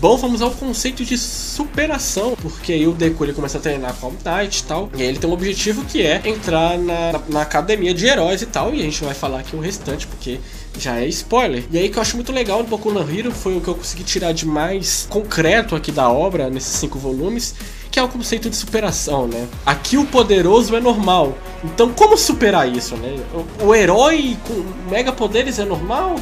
Bom, 0.00 0.16
vamos 0.16 0.40
ao 0.40 0.52
conceito 0.52 1.04
de 1.04 1.18
superação, 1.18 2.36
porque 2.40 2.72
aí 2.72 2.86
o 2.86 2.92
Deku 2.92 3.24
ele 3.24 3.32
começa 3.32 3.58
a 3.58 3.60
treinar 3.60 3.94
com 3.94 4.12
a 4.24 4.38
Knight 4.40 4.60
e 4.60 4.62
tal, 4.64 4.90
e 4.96 5.02
aí 5.02 5.08
ele 5.08 5.18
tem 5.18 5.28
um 5.28 5.32
objetivo 5.32 5.84
que 5.84 6.02
é 6.02 6.22
entrar 6.24 6.78
na, 6.78 7.12
na, 7.12 7.20
na, 7.28 7.42
academia 7.42 7.92
de 7.92 8.06
heróis 8.06 8.42
e 8.42 8.46
tal, 8.46 8.72
e 8.72 8.80
a 8.80 8.84
gente 8.84 9.02
vai 9.04 9.14
falar 9.14 9.40
aqui 9.40 9.56
o 9.56 9.60
restante, 9.60 10.06
porque 10.06 10.38
já 10.78 11.00
é 11.00 11.06
spoiler. 11.08 11.64
E 11.70 11.78
aí 11.78 11.88
que 11.88 11.98
eu 11.98 12.02
acho 12.02 12.14
muito 12.14 12.32
legal 12.32 12.62
no 12.62 12.68
Boku 12.68 12.92
no 12.92 13.00
Hero 13.00 13.32
foi 13.32 13.56
o 13.56 13.60
que 13.60 13.68
eu 13.68 13.74
consegui 13.74 14.04
tirar 14.04 14.32
de 14.32 14.46
mais 14.46 15.06
concreto 15.10 15.74
aqui 15.74 15.90
da 15.90 16.08
obra, 16.08 16.48
nesses 16.48 16.76
cinco 16.76 16.98
volumes, 16.98 17.54
que 17.92 18.00
é 18.00 18.02
o 18.02 18.08
conceito 18.08 18.48
de 18.48 18.56
superação, 18.56 19.28
né? 19.28 19.46
Aqui 19.66 19.98
o 19.98 20.06
poderoso 20.06 20.74
é 20.74 20.80
normal. 20.80 21.36
Então 21.62 21.92
como 21.92 22.16
superar 22.16 22.66
isso, 22.66 22.96
né? 22.96 23.20
O, 23.60 23.66
o 23.66 23.74
herói 23.74 24.36
com 24.48 24.64
mega 24.90 25.12
poderes 25.12 25.58
é 25.58 25.64
normal? 25.64 26.16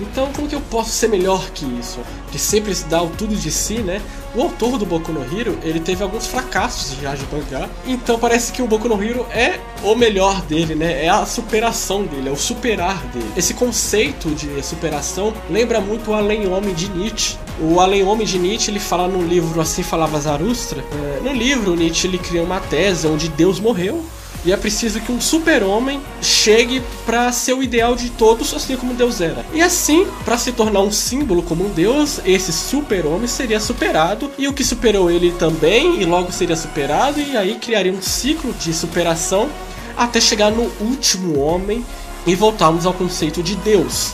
Então, 0.00 0.30
como 0.34 0.48
que 0.48 0.54
eu 0.54 0.60
posso 0.60 0.90
ser 0.90 1.08
melhor 1.08 1.50
que 1.50 1.64
isso? 1.78 2.00
De 2.30 2.38
sempre 2.38 2.74
dar 2.88 3.02
o 3.02 3.10
tudo 3.10 3.34
de 3.34 3.50
si, 3.50 3.78
né? 3.78 4.00
O 4.34 4.42
autor 4.42 4.78
do 4.78 4.84
Boku 4.84 5.12
no 5.12 5.22
Hero, 5.22 5.56
ele 5.62 5.78
teve 5.78 6.02
alguns 6.02 6.26
fracassos 6.26 6.96
já 7.00 7.14
de 7.14 7.24
mangá. 7.32 7.68
Então 7.86 8.18
parece 8.18 8.52
que 8.52 8.60
o 8.60 8.66
Boku 8.66 8.88
no 8.88 9.00
Hero 9.00 9.24
é 9.30 9.60
o 9.84 9.94
melhor 9.94 10.42
dele, 10.42 10.74
né? 10.74 11.04
É 11.04 11.08
a 11.08 11.24
superação 11.24 12.04
dele, 12.04 12.28
é 12.28 12.32
o 12.32 12.36
superar 12.36 13.00
dele. 13.12 13.30
Esse 13.36 13.54
conceito 13.54 14.30
de 14.30 14.60
superação 14.64 15.32
lembra 15.48 15.80
muito 15.80 16.10
o 16.10 16.14
Além 16.14 16.48
Homem 16.48 16.74
de 16.74 16.88
Nietzsche. 16.88 17.36
O 17.60 17.78
Além 17.78 18.02
Homem 18.02 18.26
de 18.26 18.36
Nietzsche, 18.36 18.72
ele 18.72 18.80
fala 18.80 19.06
no 19.06 19.22
livro 19.22 19.60
Assim 19.60 19.84
Falava 19.84 20.18
Zarustra. 20.18 20.82
É, 20.92 21.20
no 21.22 21.32
livro, 21.32 21.76
Nietzsche 21.76 22.08
ele 22.08 22.18
cria 22.18 22.42
uma 22.42 22.58
tese 22.58 23.06
onde 23.06 23.28
Deus 23.28 23.60
morreu 23.60 24.04
e 24.44 24.52
é 24.52 24.56
preciso 24.56 25.00
que 25.00 25.10
um 25.10 25.20
super-homem 25.20 26.00
chegue 26.20 26.82
para 27.06 27.32
ser 27.32 27.54
o 27.54 27.62
ideal 27.62 27.94
de 27.94 28.10
todos, 28.10 28.52
assim 28.52 28.76
como 28.76 28.94
Deus 28.94 29.20
era. 29.20 29.44
E 29.52 29.62
assim, 29.62 30.06
para 30.24 30.36
se 30.36 30.52
tornar 30.52 30.80
um 30.80 30.92
símbolo 30.92 31.42
como 31.42 31.66
um 31.66 31.70
Deus, 31.70 32.20
esse 32.24 32.52
super-homem 32.52 33.26
seria 33.26 33.60
superado, 33.60 34.30
e 34.36 34.46
o 34.46 34.52
que 34.52 34.64
superou 34.64 35.10
ele 35.10 35.32
também, 35.32 36.00
e 36.00 36.04
logo 36.04 36.30
seria 36.30 36.56
superado, 36.56 37.20
e 37.20 37.36
aí 37.36 37.56
criaria 37.56 37.92
um 37.92 38.02
ciclo 38.02 38.52
de 38.52 38.72
superação 38.72 39.48
até 39.96 40.20
chegar 40.20 40.50
no 40.50 40.70
último 40.80 41.38
homem 41.38 41.84
e 42.26 42.34
voltarmos 42.34 42.86
ao 42.86 42.92
conceito 42.92 43.42
de 43.42 43.54
Deus. 43.56 44.12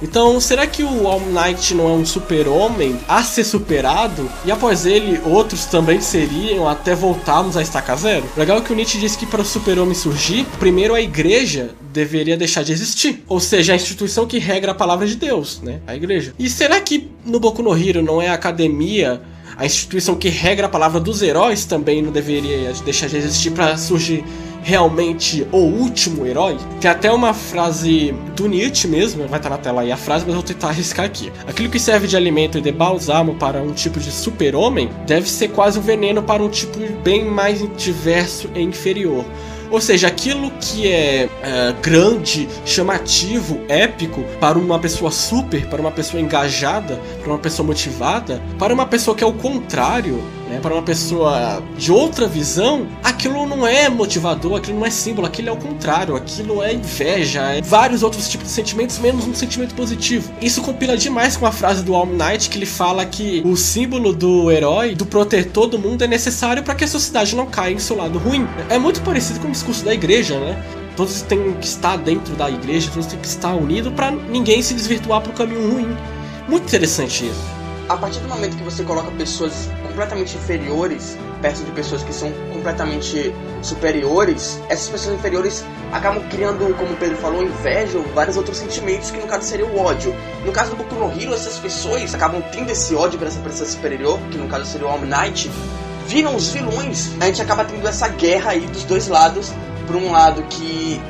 Então, 0.00 0.40
será 0.40 0.66
que 0.66 0.82
o 0.82 1.08
All 1.08 1.20
Might 1.20 1.74
não 1.74 1.88
é 1.88 1.92
um 1.92 2.06
super-homem 2.06 2.98
a 3.08 3.22
ser 3.22 3.44
superado? 3.44 4.30
E 4.44 4.52
após 4.52 4.86
ele, 4.86 5.20
outros 5.24 5.64
também 5.64 6.00
seriam 6.00 6.68
até 6.68 6.94
voltarmos 6.94 7.56
a 7.56 7.62
estaca 7.62 7.96
zero? 7.96 8.24
Legal 8.36 8.62
que 8.62 8.72
o 8.72 8.76
Nietzsche 8.76 8.98
disse 8.98 9.18
que 9.18 9.26
para 9.26 9.42
o 9.42 9.44
super-homem 9.44 9.94
surgir, 9.94 10.46
primeiro 10.58 10.94
a 10.94 11.00
igreja 11.00 11.70
deveria 11.92 12.36
deixar 12.36 12.62
de 12.62 12.72
existir. 12.72 13.24
Ou 13.28 13.40
seja, 13.40 13.72
a 13.72 13.76
instituição 13.76 14.26
que 14.26 14.38
regra 14.38 14.72
a 14.72 14.74
palavra 14.74 15.06
de 15.06 15.16
Deus, 15.16 15.60
né? 15.62 15.80
A 15.86 15.96
igreja. 15.96 16.32
E 16.38 16.48
será 16.48 16.80
que 16.80 17.10
no 17.24 17.40
Boku 17.40 17.62
no 17.62 17.76
Hero 17.76 18.02
não 18.02 18.22
é 18.22 18.28
a 18.28 18.34
academia 18.34 19.20
a 19.58 19.66
instituição 19.66 20.14
que 20.14 20.28
regra 20.28 20.66
a 20.66 20.68
palavra 20.68 21.00
dos 21.00 21.20
heróis 21.20 21.64
também 21.64 22.00
não 22.00 22.12
deveria 22.12 22.72
deixar 22.84 23.08
de 23.08 23.16
existir 23.16 23.50
para 23.50 23.76
surgir 23.76 24.24
realmente 24.62 25.46
o 25.52 25.58
último 25.58 26.26
herói? 26.26 26.56
Tem 26.80 26.90
até 26.90 27.10
uma 27.10 27.34
frase 27.34 28.14
do 28.36 28.48
Nietzsche 28.48 28.86
mesmo, 28.86 29.26
vai 29.26 29.38
estar 29.38 29.50
na 29.50 29.58
tela 29.58 29.82
aí 29.82 29.92
a 29.92 29.96
frase, 29.96 30.24
mas 30.24 30.34
eu 30.34 30.40
vou 30.40 30.42
tentar 30.42 30.68
arriscar 30.68 31.06
aqui. 31.06 31.32
Aquilo 31.46 31.68
que 31.68 31.78
serve 31.78 32.06
de 32.06 32.16
alimento 32.16 32.58
e 32.58 32.60
de 32.60 32.72
bálsamo 32.72 33.34
para 33.34 33.60
um 33.62 33.72
tipo 33.72 33.98
de 33.98 34.10
super-homem 34.10 34.90
deve 35.06 35.28
ser 35.28 35.48
quase 35.48 35.78
um 35.78 35.82
veneno 35.82 36.22
para 36.22 36.42
um 36.42 36.48
tipo 36.48 36.78
bem 37.02 37.24
mais 37.24 37.64
diverso 37.76 38.48
e 38.54 38.62
inferior. 38.62 39.24
Ou 39.70 39.80
seja, 39.80 40.06
aquilo 40.06 40.50
que 40.52 40.90
é, 40.90 41.28
é, 41.42 41.74
grande, 41.82 42.48
chamativo, 42.64 43.60
épico 43.68 44.22
para 44.40 44.58
uma 44.58 44.78
pessoa 44.78 45.10
super, 45.10 45.66
para 45.66 45.80
uma 45.80 45.90
pessoa 45.90 46.22
engajada, 46.22 46.98
para 47.22 47.32
uma 47.32 47.38
pessoa 47.38 47.66
motivada, 47.66 48.42
para 48.58 48.72
uma 48.72 48.86
pessoa 48.86 49.14
que 49.14 49.22
é 49.22 49.26
o 49.26 49.32
contrário, 49.32 50.22
né, 50.48 50.58
para 50.60 50.74
uma 50.74 50.82
pessoa 50.82 51.62
de 51.76 51.92
outra 51.92 52.26
visão, 52.26 52.86
aquilo 53.04 53.46
não 53.46 53.66
é 53.66 53.88
motivador, 53.88 54.56
aquilo 54.56 54.78
não 54.78 54.86
é 54.86 54.90
símbolo, 54.90 55.26
aquilo 55.26 55.48
é 55.50 55.52
o 55.52 55.56
contrário, 55.56 56.16
aquilo 56.16 56.62
é 56.62 56.72
inveja, 56.72 57.42
é 57.52 57.60
vários 57.60 58.02
outros 58.02 58.28
tipos 58.28 58.48
de 58.48 58.52
sentimentos, 58.52 58.98
menos 58.98 59.26
um 59.26 59.34
sentimento 59.34 59.74
positivo. 59.74 60.32
Isso 60.40 60.62
compila 60.62 60.96
demais 60.96 61.36
com 61.36 61.46
a 61.46 61.52
frase 61.52 61.82
do 61.82 61.94
All 61.94 62.06
Knight 62.06 62.48
que 62.48 62.58
ele 62.58 62.66
fala 62.66 63.04
que 63.04 63.42
o 63.44 63.56
símbolo 63.56 64.12
do 64.12 64.50
herói, 64.50 64.94
do 64.94 65.06
protetor 65.06 65.66
do 65.66 65.78
mundo, 65.78 66.02
é 66.02 66.06
necessário 66.06 66.62
para 66.62 66.74
que 66.74 66.84
a 66.84 66.88
sociedade 66.88 67.36
não 67.36 67.46
caia 67.46 67.74
em 67.74 67.78
seu 67.78 67.96
lado 67.96 68.18
ruim. 68.18 68.46
É 68.68 68.78
muito 68.78 69.02
parecido 69.02 69.40
com 69.40 69.48
o 69.48 69.52
discurso 69.52 69.84
da 69.84 69.92
igreja, 69.92 70.38
né? 70.38 70.62
Todos 70.96 71.22
têm 71.22 71.52
que 71.54 71.66
estar 71.66 71.96
dentro 71.96 72.34
da 72.34 72.50
igreja, 72.50 72.90
todos 72.92 73.06
têm 73.06 73.20
que 73.20 73.28
estar 73.28 73.54
unidos 73.54 73.92
para 73.92 74.10
ninguém 74.10 74.62
se 74.62 74.74
desvirtuar 74.74 75.20
para 75.20 75.30
o 75.30 75.34
caminho 75.34 75.70
ruim. 75.70 75.96
Muito 76.48 76.64
interessante 76.64 77.26
isso 77.26 77.58
a 77.88 77.96
partir 77.96 78.20
do 78.20 78.28
momento 78.28 78.56
que 78.56 78.62
você 78.62 78.84
coloca 78.84 79.10
pessoas 79.12 79.70
completamente 79.98 80.36
inferiores 80.36 81.18
perto 81.42 81.64
de 81.64 81.72
pessoas 81.72 82.04
que 82.04 82.12
são 82.12 82.32
completamente 82.52 83.34
superiores, 83.62 84.60
essas 84.68 84.88
pessoas 84.88 85.16
inferiores 85.16 85.64
acabam 85.92 86.22
criando, 86.28 86.72
como 86.76 86.92
o 86.92 86.96
Pedro 86.96 87.16
falou, 87.16 87.42
inveja 87.42 87.98
ou 87.98 88.04
vários 88.14 88.36
outros 88.36 88.56
sentimentos 88.58 89.10
que 89.10 89.18
no 89.18 89.26
caso 89.26 89.44
seria 89.44 89.66
o 89.66 89.78
ódio. 89.78 90.14
No 90.44 90.52
caso 90.52 90.70
do 90.70 90.76
Boku 90.76 90.94
no 90.94 91.10
Hero, 91.10 91.34
essas 91.34 91.58
pessoas 91.58 92.14
acabam 92.14 92.42
tendo 92.52 92.70
esse 92.70 92.94
ódio 92.94 93.18
para 93.18 93.28
essa 93.28 93.40
pessoa 93.40 93.68
superior, 93.68 94.18
que 94.30 94.38
no 94.38 94.48
caso 94.48 94.66
seria 94.66 94.86
o 94.86 94.90
All 94.90 95.00
Might, 95.00 95.50
viram 96.06 96.36
os 96.36 96.48
vilões. 96.50 97.10
A 97.20 97.26
gente 97.26 97.42
acaba 97.42 97.64
tendo 97.64 97.86
essa 97.86 98.08
guerra 98.08 98.52
aí 98.52 98.60
dos 98.60 98.84
dois 98.84 99.08
lados. 99.08 99.52
Por 99.86 99.96
um 99.96 100.12
lado 100.12 100.42
que 100.50 101.00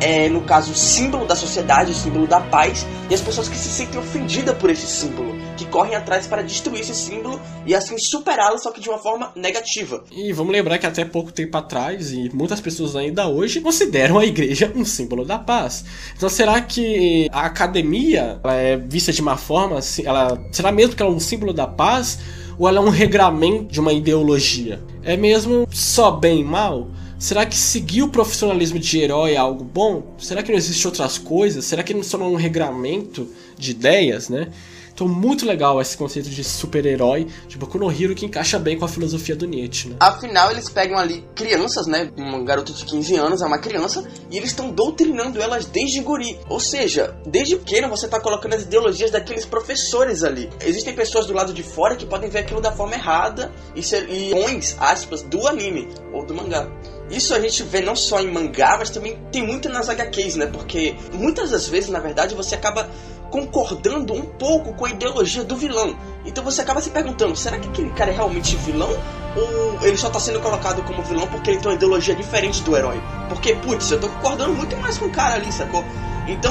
é, 0.00 0.28
no 0.28 0.42
caso, 0.42 0.72
o 0.72 0.74
símbolo 0.74 1.24
da 1.26 1.34
sociedade, 1.34 1.92
o 1.92 1.94
símbolo 1.94 2.26
da 2.26 2.40
paz, 2.40 2.86
e 3.08 3.14
as 3.14 3.20
pessoas 3.20 3.48
que 3.48 3.56
se 3.56 3.68
sentem 3.68 3.98
ofendidas 3.98 4.56
por 4.58 4.68
esse 4.68 4.86
símbolo, 4.86 5.35
que 5.56 5.66
correm 5.66 5.94
atrás 5.94 6.26
para 6.26 6.42
destruir 6.42 6.80
esse 6.80 6.94
símbolo 6.94 7.40
e 7.64 7.74
assim 7.74 7.98
superá-lo, 7.98 8.58
só 8.58 8.70
que 8.70 8.80
de 8.80 8.88
uma 8.88 8.98
forma 8.98 9.32
negativa. 9.34 10.04
E 10.12 10.32
vamos 10.32 10.52
lembrar 10.52 10.78
que 10.78 10.86
até 10.86 11.04
pouco 11.04 11.32
tempo 11.32 11.56
atrás, 11.56 12.12
e 12.12 12.30
muitas 12.34 12.60
pessoas 12.60 12.94
ainda 12.94 13.26
hoje, 13.26 13.60
consideram 13.60 14.18
a 14.18 14.24
igreja 14.24 14.72
um 14.74 14.84
símbolo 14.84 15.24
da 15.24 15.38
paz. 15.38 15.84
Então 16.16 16.28
será 16.28 16.60
que 16.60 17.28
a 17.32 17.46
academia 17.46 18.38
é 18.44 18.76
vista 18.76 19.12
de 19.12 19.20
uma 19.20 19.36
forma, 19.36 19.80
ela 20.04 20.38
será 20.52 20.70
mesmo 20.70 20.94
que 20.94 21.02
ela 21.02 21.10
é 21.10 21.14
um 21.14 21.20
símbolo 21.20 21.52
da 21.52 21.66
paz? 21.66 22.18
Ou 22.58 22.66
ela 22.66 22.78
é 22.78 22.80
um 22.80 22.88
regramento 22.88 23.70
de 23.70 23.80
uma 23.80 23.92
ideologia? 23.92 24.80
É 25.02 25.14
mesmo 25.14 25.68
só 25.70 26.10
bem 26.10 26.40
e 26.40 26.44
mal? 26.44 26.88
Será 27.18 27.46
que 27.46 27.56
seguir 27.56 28.02
o 28.02 28.08
profissionalismo 28.08 28.78
de 28.78 28.98
herói 28.98 29.32
é 29.32 29.36
algo 29.36 29.64
bom? 29.64 30.14
Será 30.18 30.42
que 30.42 30.50
não 30.50 30.58
existe 30.58 30.86
outras 30.86 31.16
coisas? 31.16 31.64
Será 31.64 31.82
que 31.82 31.94
não 31.94 32.02
só 32.02 32.18
um 32.18 32.34
regramento 32.34 33.26
de 33.58 33.70
ideias, 33.70 34.28
né? 34.28 34.48
Então, 34.96 35.06
muito 35.06 35.44
legal 35.44 35.78
esse 35.78 35.94
conceito 35.94 36.30
de 36.30 36.42
super-herói 36.42 37.26
de 37.46 37.58
Boku 37.58 37.76
no 37.76 37.92
Hero 37.92 38.14
que 38.14 38.24
encaixa 38.24 38.58
bem 38.58 38.78
com 38.78 38.86
a 38.86 38.88
filosofia 38.88 39.36
do 39.36 39.46
Nietzsche, 39.46 39.90
né? 39.90 39.96
Afinal, 40.00 40.50
eles 40.50 40.70
pegam 40.70 40.96
ali 40.96 41.22
crianças, 41.34 41.86
né? 41.86 42.10
Um 42.16 42.42
garoto 42.46 42.72
de 42.72 42.82
15 42.82 43.14
anos 43.14 43.42
é 43.42 43.46
uma 43.46 43.58
criança 43.58 44.08
e 44.30 44.38
eles 44.38 44.48
estão 44.48 44.70
doutrinando 44.70 45.38
elas 45.38 45.66
desde 45.66 46.00
guri. 46.00 46.40
Ou 46.48 46.58
seja, 46.58 47.14
desde 47.26 47.56
pequeno 47.56 47.90
você 47.90 48.06
está 48.06 48.18
colocando 48.18 48.54
as 48.54 48.62
ideologias 48.62 49.10
daqueles 49.10 49.44
professores 49.44 50.24
ali. 50.24 50.48
Existem 50.64 50.94
pessoas 50.94 51.26
do 51.26 51.34
lado 51.34 51.52
de 51.52 51.62
fora 51.62 51.94
que 51.94 52.06
podem 52.06 52.30
ver 52.30 52.38
aquilo 52.38 52.62
da 52.62 52.72
forma 52.72 52.94
errada 52.94 53.52
e 53.74 53.82
ser 53.82 54.08
e 54.08 54.32
aspas, 54.78 55.20
do 55.20 55.46
anime 55.46 55.88
ou 56.10 56.24
do 56.24 56.34
mangá. 56.34 56.70
Isso 57.10 57.34
a 57.34 57.40
gente 57.40 57.62
vê 57.62 57.80
não 57.80 57.94
só 57.94 58.20
em 58.20 58.32
mangá, 58.32 58.76
mas 58.78 58.90
também 58.90 59.16
tem 59.30 59.46
muito 59.46 59.68
nas 59.68 59.88
HQs, 59.88 60.36
né? 60.36 60.46
Porque 60.46 60.96
muitas 61.12 61.50
das 61.50 61.68
vezes, 61.68 61.88
na 61.88 62.00
verdade, 62.00 62.34
você 62.34 62.54
acaba 62.54 62.90
concordando 63.30 64.12
um 64.12 64.22
pouco 64.22 64.72
com 64.74 64.84
a 64.84 64.90
ideologia 64.90 65.44
do 65.44 65.56
vilão. 65.56 65.96
Então 66.24 66.42
você 66.42 66.60
acaba 66.62 66.80
se 66.80 66.90
perguntando: 66.90 67.36
será 67.36 67.58
que 67.58 67.68
aquele 67.68 67.90
cara 67.90 68.10
é 68.10 68.14
realmente 68.14 68.56
vilão? 68.56 68.90
Ou 69.36 69.78
ele 69.82 69.96
só 69.96 70.06
está 70.06 70.18
sendo 70.18 70.40
colocado 70.40 70.82
como 70.82 71.02
vilão 71.02 71.26
porque 71.26 71.50
ele 71.50 71.58
tem 71.58 71.68
uma 71.68 71.74
ideologia 71.74 72.14
diferente 72.14 72.62
do 72.62 72.76
herói? 72.76 73.00
Porque, 73.28 73.54
putz, 73.56 73.90
eu 73.90 74.00
tô 74.00 74.08
concordando 74.08 74.54
muito 74.54 74.76
mais 74.78 74.96
com 74.96 75.06
o 75.06 75.10
cara 75.10 75.34
ali, 75.34 75.52
sacou? 75.52 75.84
Então 76.26 76.50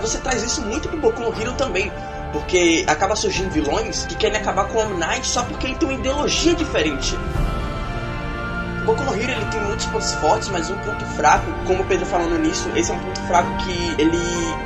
você 0.00 0.18
traz 0.18 0.42
isso 0.42 0.60
muito 0.62 0.88
pro 0.88 0.98
Boku 0.98 1.20
no 1.20 1.40
Hero 1.40 1.52
também. 1.52 1.90
Porque 2.32 2.84
acaba 2.86 3.16
surgindo 3.16 3.50
vilões 3.50 4.04
que 4.06 4.14
querem 4.16 4.36
acabar 4.36 4.68
com 4.68 4.78
o 4.78 4.82
Omnight 4.82 5.26
só 5.26 5.42
porque 5.44 5.66
ele 5.66 5.76
tem 5.76 5.88
uma 5.88 5.98
ideologia 5.98 6.54
diferente. 6.54 7.16
Boku 8.86 9.02
no 9.02 9.16
Hero 9.16 9.32
ele 9.32 9.44
tem 9.46 9.60
muitos 9.62 9.84
pontos 9.86 10.14
fortes, 10.14 10.48
mas 10.48 10.70
um 10.70 10.76
ponto 10.78 11.04
fraco, 11.16 11.50
como 11.66 11.82
o 11.82 11.86
Pedro 11.86 12.06
falou 12.06 12.28
no 12.28 12.36
início, 12.36 12.70
esse 12.76 12.92
é 12.92 12.94
um 12.94 12.98
ponto 13.00 13.20
fraco 13.22 13.48
que 13.64 14.00
ele 14.00 14.16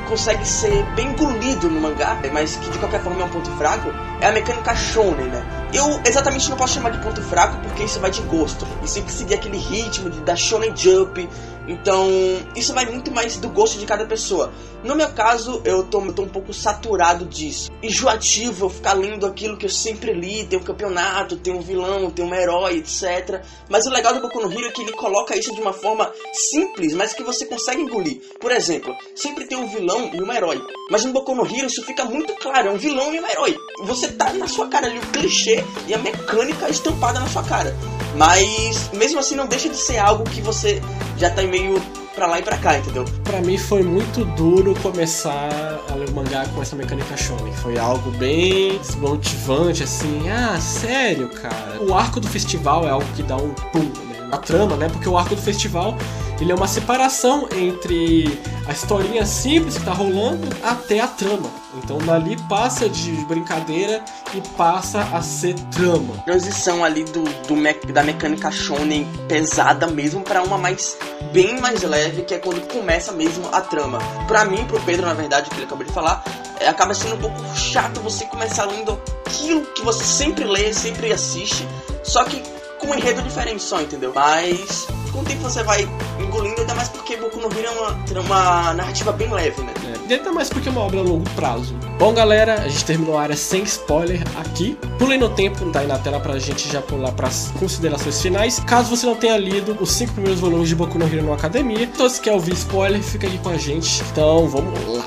consegue 0.07 0.47
ser 0.47 0.85
bem 0.95 1.07
engolido 1.07 1.67
no 1.67 1.81
mangá, 1.81 2.15
mas 2.31 2.55
que 2.55 2.69
de 2.69 2.77
qualquer 2.77 3.01
forma 3.01 3.19
é 3.19 3.25
um 3.25 3.29
ponto 3.29 3.49
fraco, 3.57 3.91
é 4.21 4.27
a 4.27 4.31
mecânica 4.31 4.75
shonen, 4.75 5.25
né? 5.25 5.60
Eu 5.73 6.01
exatamente 6.05 6.49
não 6.49 6.57
posso 6.57 6.73
chamar 6.73 6.89
de 6.89 6.99
ponto 6.99 7.21
fraco 7.21 7.57
porque 7.61 7.83
isso 7.83 7.99
vai 7.99 8.11
de 8.11 8.21
gosto. 8.23 8.67
E 8.83 8.87
sempre 8.87 9.11
seguir 9.11 9.35
aquele 9.35 9.57
ritmo 9.57 10.09
de, 10.09 10.19
da 10.21 10.35
shonen 10.35 10.75
jump, 10.75 11.27
então, 11.67 12.09
isso 12.55 12.73
vai 12.73 12.85
muito 12.85 13.11
mais 13.11 13.37
do 13.37 13.49
gosto 13.49 13.77
de 13.77 13.85
cada 13.85 14.05
pessoa. 14.05 14.51
No 14.83 14.95
meu 14.95 15.09
caso, 15.09 15.61
eu 15.63 15.83
tô, 15.83 16.03
eu 16.03 16.13
tô 16.13 16.23
um 16.23 16.27
pouco 16.27 16.53
saturado 16.53 17.25
disso. 17.25 17.71
Enjoativo 17.83 18.65
eu 18.65 18.69
ficar 18.69 18.93
lendo 18.93 19.25
aquilo 19.25 19.55
que 19.55 19.67
eu 19.67 19.69
sempre 19.69 20.11
li. 20.11 20.45
Tem 20.45 20.57
um 20.57 20.63
campeonato, 20.63 21.37
tem 21.37 21.53
um 21.53 21.61
vilão, 21.61 22.09
tem 22.09 22.25
um 22.25 22.33
herói, 22.33 22.77
etc. 22.77 23.43
Mas 23.69 23.85
o 23.85 23.91
legal 23.91 24.13
do 24.13 24.21
Boku 24.21 24.41
no 24.41 24.51
Hero 24.51 24.67
é 24.67 24.71
que 24.71 24.81
ele 24.81 24.93
coloca 24.93 25.37
isso 25.37 25.53
de 25.53 25.61
uma 25.61 25.71
forma 25.71 26.11
simples, 26.33 26.93
mas 26.93 27.13
que 27.13 27.23
você 27.23 27.45
consegue 27.45 27.81
engolir. 27.81 28.21
Por 28.39 28.51
exemplo, 28.51 28.93
sempre 29.15 29.45
tem 29.45 29.57
um 29.57 29.67
vilão 29.67 30.09
e 30.13 30.21
um 30.21 30.31
herói. 30.33 30.61
Mas 30.89 31.05
no 31.05 31.13
Boku 31.13 31.35
no 31.35 31.45
Hero 31.45 31.67
isso 31.67 31.83
fica 31.83 32.05
muito 32.05 32.33
claro, 32.35 32.69
é 32.69 32.71
um 32.71 32.77
vilão 32.77 33.13
e 33.13 33.19
um 33.19 33.27
herói. 33.27 33.55
Você 33.83 34.09
tá 34.09 34.33
na 34.33 34.47
sua 34.47 34.67
cara 34.67 34.87
ali 34.87 34.97
o 34.97 35.07
clichê 35.07 35.60
e 35.87 35.93
a 35.93 35.97
mecânica 35.97 36.69
estampada 36.69 37.19
na 37.19 37.27
sua 37.27 37.43
cara. 37.43 37.75
Mas 38.15 38.89
mesmo 38.93 39.19
assim 39.19 39.35
não 39.35 39.47
deixa 39.47 39.69
de 39.69 39.77
ser 39.77 39.97
algo 39.97 40.23
que 40.23 40.41
você 40.41 40.81
já 41.17 41.29
tá 41.29 41.41
meio 41.43 41.81
pra 42.15 42.27
lá 42.27 42.39
e 42.39 42.43
pra 42.43 42.57
cá, 42.57 42.77
entendeu? 42.77 43.05
Pra 43.23 43.41
mim 43.41 43.57
foi 43.57 43.81
muito 43.81 44.25
duro 44.35 44.75
começar 44.81 45.49
a 45.89 45.95
ler 45.95 46.09
o 46.09 46.11
mangá 46.13 46.45
com 46.53 46.61
essa 46.61 46.75
mecânica 46.75 47.15
shonen. 47.15 47.53
Foi 47.53 47.77
algo 47.77 48.11
bem 48.11 48.77
desmotivante, 48.77 49.83
assim. 49.83 50.29
Ah, 50.29 50.59
sério, 50.59 51.29
cara? 51.29 51.81
O 51.81 51.93
arco 51.93 52.19
do 52.19 52.27
festival 52.27 52.85
é 52.85 52.89
algo 52.89 53.05
que 53.15 53.23
dá 53.23 53.37
um 53.37 53.53
pum, 53.53 53.91
Na 54.31 54.37
trama, 54.37 54.75
né? 54.75 54.89
Porque 54.89 55.07
o 55.07 55.17
arco 55.17 55.35
do 55.35 55.41
festival 55.41 55.95
ele 56.41 56.51
é 56.51 56.55
uma 56.55 56.67
separação 56.67 57.47
entre 57.55 58.41
a 58.67 58.71
historinha 58.71 59.23
simples 59.27 59.77
que 59.77 59.85
tá 59.85 59.93
rolando 59.93 60.47
até 60.63 60.99
a 60.99 61.07
trama. 61.07 61.51
Então 61.77 61.99
dali 61.99 62.35
passa 62.49 62.89
de 62.89 63.11
brincadeira 63.25 64.03
e 64.33 64.41
passa 64.57 65.01
a 65.13 65.21
ser 65.21 65.53
trama. 65.69 66.15
Transição 66.25 66.83
ali 66.83 67.03
do, 67.03 67.23
do 67.47 67.55
me 67.55 67.71
da 67.93 68.01
mecânica 68.01 68.49
shonen 68.49 69.07
pesada 69.27 69.85
mesmo 69.85 70.21
para 70.21 70.41
uma 70.41 70.57
mais 70.57 70.97
bem 71.31 71.61
mais 71.61 71.83
leve, 71.83 72.23
que 72.23 72.33
é 72.33 72.39
quando 72.39 72.61
começa 72.73 73.11
mesmo 73.11 73.47
a 73.51 73.61
trama. 73.61 73.99
Para 74.27 74.43
mim, 74.43 74.65
pro 74.65 74.81
Pedro, 74.81 75.05
na 75.05 75.13
verdade, 75.13 75.47
que 75.47 75.55
ele 75.57 75.65
acabou 75.65 75.85
de 75.85 75.93
falar, 75.93 76.23
é, 76.59 76.67
acaba 76.67 76.95
sendo 76.95 77.15
um 77.15 77.19
pouco 77.19 77.37
chato 77.55 77.99
você 78.01 78.25
começar 78.25 78.65
lendo 78.65 78.99
aquilo 79.27 79.61
que 79.75 79.83
você 79.83 80.03
sempre 80.03 80.43
lê, 80.43 80.73
sempre 80.73 81.13
assiste, 81.13 81.67
só 82.03 82.23
que 82.23 82.41
com 82.81 82.87
um 82.87 82.95
enredo 82.95 83.21
diferente 83.21 83.61
só, 83.61 83.79
entendeu? 83.79 84.11
Mas 84.13 84.87
com 85.11 85.19
o 85.19 85.23
tempo 85.23 85.43
você 85.43 85.63
vai 85.63 85.87
engolindo, 86.19 86.59
ainda 86.61 86.73
mais 86.73 86.89
porque 86.89 87.15
Boku 87.15 87.39
no 87.39 87.47
Hero 87.47 87.67
é 87.67 88.19
uma, 88.19 88.21
uma 88.21 88.73
narrativa 88.73 89.11
bem 89.11 89.31
leve, 89.31 89.61
né? 89.61 89.73
É, 90.09 90.13
ainda 90.13 90.31
mais 90.31 90.49
porque 90.49 90.67
é 90.67 90.71
uma 90.71 90.81
obra 90.81 90.99
a 90.99 91.03
longo 91.03 91.29
prazo. 91.31 91.75
Bom, 91.99 92.13
galera, 92.13 92.55
a 92.55 92.67
gente 92.67 92.83
terminou 92.83 93.17
a 93.17 93.21
área 93.21 93.37
sem 93.37 93.61
spoiler 93.63 94.21
aqui. 94.39 94.77
Pulem 94.97 95.19
no 95.19 95.29
tempo, 95.29 95.69
tá 95.71 95.81
aí 95.81 95.87
na 95.87 95.99
tela 95.99 96.19
pra 96.19 96.39
gente 96.39 96.67
já 96.67 96.81
pular 96.81 97.11
pras 97.11 97.53
considerações 97.59 98.19
finais. 98.19 98.59
Caso 98.61 98.89
você 98.89 99.05
não 99.05 99.15
tenha 99.15 99.37
lido 99.37 99.77
os 99.79 99.91
cinco 99.91 100.13
primeiros 100.13 100.39
volumes 100.41 100.67
de 100.67 100.75
Boku 100.75 100.97
no 100.97 101.05
Hero 101.05 101.23
no 101.23 101.33
Academia, 101.33 101.83
então 101.83 102.09
se 102.09 102.19
quer 102.19 102.31
ouvir 102.31 102.53
spoiler, 102.53 103.01
fica 103.03 103.27
aqui 103.27 103.37
com 103.37 103.49
a 103.49 103.57
gente. 103.57 104.01
Então, 104.11 104.47
vamos 104.47 104.73
lá. 104.87 105.05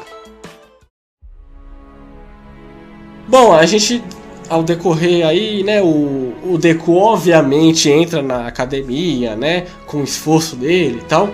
Bom, 3.26 3.52
a 3.52 3.66
gente 3.66 4.04
ao 4.48 4.62
decorrer 4.62 5.26
aí, 5.26 5.62
né, 5.62 5.83
o, 5.83 6.33
o 6.44 6.59
Deku 6.59 6.96
obviamente 6.96 7.90
entra 7.90 8.22
na 8.22 8.46
academia, 8.46 9.35
né, 9.37 9.66
com 9.87 9.98
o 9.98 10.04
esforço 10.04 10.57
dele 10.57 10.98
e 11.02 11.04
tal. 11.04 11.30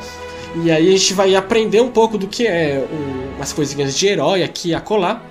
E 0.64 0.70
aí 0.70 0.88
a 0.88 0.96
gente 0.96 1.14
vai 1.14 1.34
aprender 1.34 1.80
um 1.80 1.90
pouco 1.90 2.18
do 2.18 2.26
que 2.26 2.46
é 2.46 2.84
um, 2.90 3.36
umas 3.36 3.52
coisinhas 3.52 3.96
de 3.96 4.06
herói 4.06 4.42
aqui 4.42 4.74
a 4.74 4.80
colar. 4.80 5.29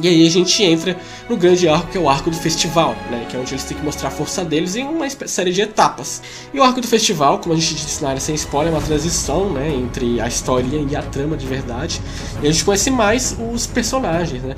E 0.00 0.08
aí 0.08 0.26
a 0.26 0.30
gente 0.30 0.62
entra 0.62 0.96
no 1.28 1.36
grande 1.36 1.68
arco, 1.68 1.88
que 1.88 1.96
é 1.96 2.00
o 2.00 2.08
arco 2.08 2.28
do 2.28 2.36
festival, 2.36 2.96
né? 3.10 3.26
Que 3.28 3.36
é 3.36 3.40
onde 3.40 3.52
eles 3.52 3.62
têm 3.64 3.76
que 3.76 3.84
mostrar 3.84 4.08
a 4.08 4.10
força 4.10 4.44
deles 4.44 4.74
em 4.74 4.84
uma 4.84 5.08
série 5.08 5.52
de 5.52 5.60
etapas. 5.60 6.20
E 6.52 6.58
o 6.58 6.64
arco 6.64 6.80
do 6.80 6.86
festival, 6.86 7.38
como 7.38 7.54
a 7.54 7.56
gente 7.56 7.74
disse 7.76 8.02
na 8.02 8.08
área 8.08 8.20
sem 8.20 8.34
spoiler, 8.34 8.72
é 8.72 8.76
uma 8.76 8.82
transição, 8.82 9.52
né? 9.52 9.72
Entre 9.72 10.20
a 10.20 10.26
história 10.26 10.66
e 10.90 10.96
a 10.96 11.02
trama 11.02 11.36
de 11.36 11.46
verdade. 11.46 12.00
E 12.42 12.48
a 12.48 12.50
gente 12.50 12.64
conhece 12.64 12.90
mais 12.90 13.36
os 13.52 13.66
personagens, 13.66 14.42
né? 14.42 14.54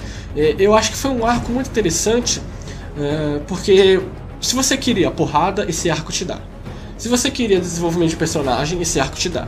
Eu 0.59 0.75
acho 0.75 0.91
que 0.91 0.97
foi 0.97 1.11
um 1.11 1.27
arco 1.27 1.53
muito 1.53 1.69
interessante, 1.69 2.41
é, 2.99 3.41
porque 3.47 4.01
se 4.41 4.55
você 4.55 4.77
queria 4.77 5.11
porrada, 5.11 5.67
esse 5.69 5.91
arco 5.91 6.11
te 6.11 6.25
dá. 6.25 6.41
Se 6.97 7.09
você 7.09 7.31
queria 7.31 7.61
desenvolvimento 7.61 8.11
de 8.11 8.17
personagem, 8.17 8.81
esse 8.81 8.99
arco 8.99 9.17
te 9.17 9.29
dá. 9.29 9.47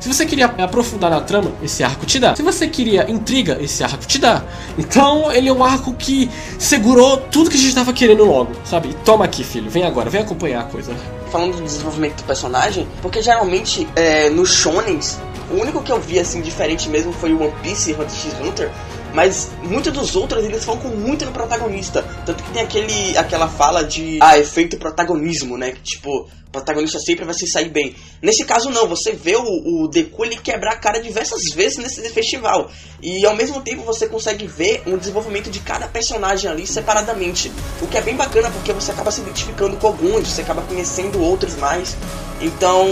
Se 0.00 0.08
você 0.08 0.24
queria 0.24 0.46
aprofundar 0.46 1.10
na 1.10 1.20
trama, 1.20 1.52
esse 1.62 1.82
arco 1.82 2.06
te 2.06 2.18
dá. 2.18 2.36
Se 2.36 2.42
você 2.42 2.68
queria 2.68 3.10
intriga, 3.10 3.58
esse 3.60 3.82
arco 3.82 4.06
te 4.06 4.18
dá. 4.18 4.42
Então 4.76 5.32
ele 5.32 5.48
é 5.48 5.52
um 5.52 5.64
arco 5.64 5.92
que 5.94 6.30
segurou 6.58 7.16
tudo 7.16 7.50
que 7.50 7.56
a 7.56 7.60
gente 7.60 7.74
tava 7.74 7.92
querendo 7.92 8.24
logo, 8.24 8.52
sabe? 8.64 8.94
Toma 9.04 9.24
aqui, 9.24 9.42
filho, 9.42 9.70
vem 9.70 9.84
agora, 9.84 10.08
vem 10.08 10.20
acompanhar 10.20 10.60
a 10.60 10.64
coisa. 10.64 10.94
Falando 11.30 11.56
do 11.56 11.62
desenvolvimento 11.62 12.16
do 12.16 12.24
personagem, 12.24 12.86
porque 13.02 13.20
geralmente 13.20 13.86
é, 13.94 14.30
nos 14.30 14.54
shonens, 14.54 15.18
o 15.50 15.54
único 15.54 15.82
que 15.82 15.90
eu 15.90 16.00
vi 16.00 16.18
assim 16.18 16.40
diferente 16.40 16.88
mesmo 16.88 17.12
foi 17.12 17.32
o 17.32 17.42
One 17.42 17.52
Piece 17.62 17.90
e 17.90 17.94
Hunter 17.94 18.10
x 18.10 18.40
Hunter, 18.40 18.70
mas 19.14 19.50
muitos 19.62 19.92
dos 19.92 20.14
outros 20.16 20.44
eles 20.44 20.64
focam 20.64 20.90
muito 20.90 21.24
no 21.24 21.32
protagonista. 21.32 22.02
Tanto 22.24 22.42
que 22.42 22.50
tem 22.52 22.62
aquele, 22.62 23.16
aquela 23.16 23.48
fala 23.48 23.82
de 23.82 24.18
ah, 24.20 24.38
efeito 24.38 24.76
protagonismo, 24.78 25.56
né? 25.56 25.74
Tipo, 25.82 26.20
o 26.20 26.47
protagonista 26.58 26.98
sempre 26.98 27.24
vai 27.24 27.34
se 27.34 27.46
sair 27.46 27.68
bem. 27.68 27.94
Nesse 28.20 28.44
caso 28.44 28.70
não, 28.70 28.86
você 28.86 29.12
vê 29.12 29.36
o, 29.36 29.84
o 29.84 29.88
Deku 29.88 30.24
ele 30.24 30.36
quebrar 30.36 30.72
a 30.72 30.76
cara 30.76 31.00
diversas 31.00 31.50
vezes 31.50 31.78
nesse 31.78 32.08
festival. 32.10 32.70
E 33.00 33.24
ao 33.24 33.36
mesmo 33.36 33.60
tempo 33.60 33.82
você 33.82 34.08
consegue 34.08 34.46
ver 34.46 34.82
um 34.86 34.96
desenvolvimento 34.96 35.50
de 35.50 35.60
cada 35.60 35.86
personagem 35.86 36.50
ali 36.50 36.66
separadamente. 36.66 37.52
O 37.80 37.86
que 37.86 37.96
é 37.96 38.00
bem 38.00 38.16
bacana 38.16 38.50
porque 38.50 38.72
você 38.72 38.90
acaba 38.90 39.10
se 39.10 39.20
identificando 39.20 39.76
com 39.76 39.86
alguns, 39.86 40.28
você 40.28 40.42
acaba 40.42 40.62
conhecendo 40.62 41.20
outros 41.22 41.54
mais. 41.56 41.96
Então 42.40 42.86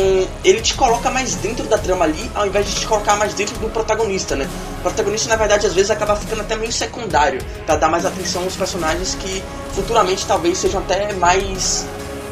ele 0.44 0.60
te 0.60 0.74
coloca 0.74 1.10
mais 1.10 1.34
dentro 1.36 1.66
da 1.66 1.78
trama 1.78 2.04
ali, 2.04 2.30
ao 2.34 2.46
invés 2.46 2.66
de 2.66 2.74
te 2.74 2.86
colocar 2.86 3.16
mais 3.16 3.34
dentro 3.34 3.56
do 3.58 3.68
protagonista, 3.68 4.34
né? 4.34 4.48
O 4.78 4.82
protagonista 4.82 5.28
na 5.28 5.36
verdade 5.36 5.66
às 5.66 5.74
vezes 5.74 5.90
acaba 5.90 6.16
ficando 6.16 6.42
até 6.42 6.56
meio 6.56 6.72
secundário, 6.72 7.40
para 7.64 7.76
dar 7.76 7.88
mais 7.88 8.04
atenção 8.04 8.42
aos 8.42 8.56
personagens 8.56 9.14
que 9.16 9.42
futuramente 9.72 10.26
talvez 10.26 10.58
sejam 10.58 10.80
até 10.80 11.12
mais 11.14 11.86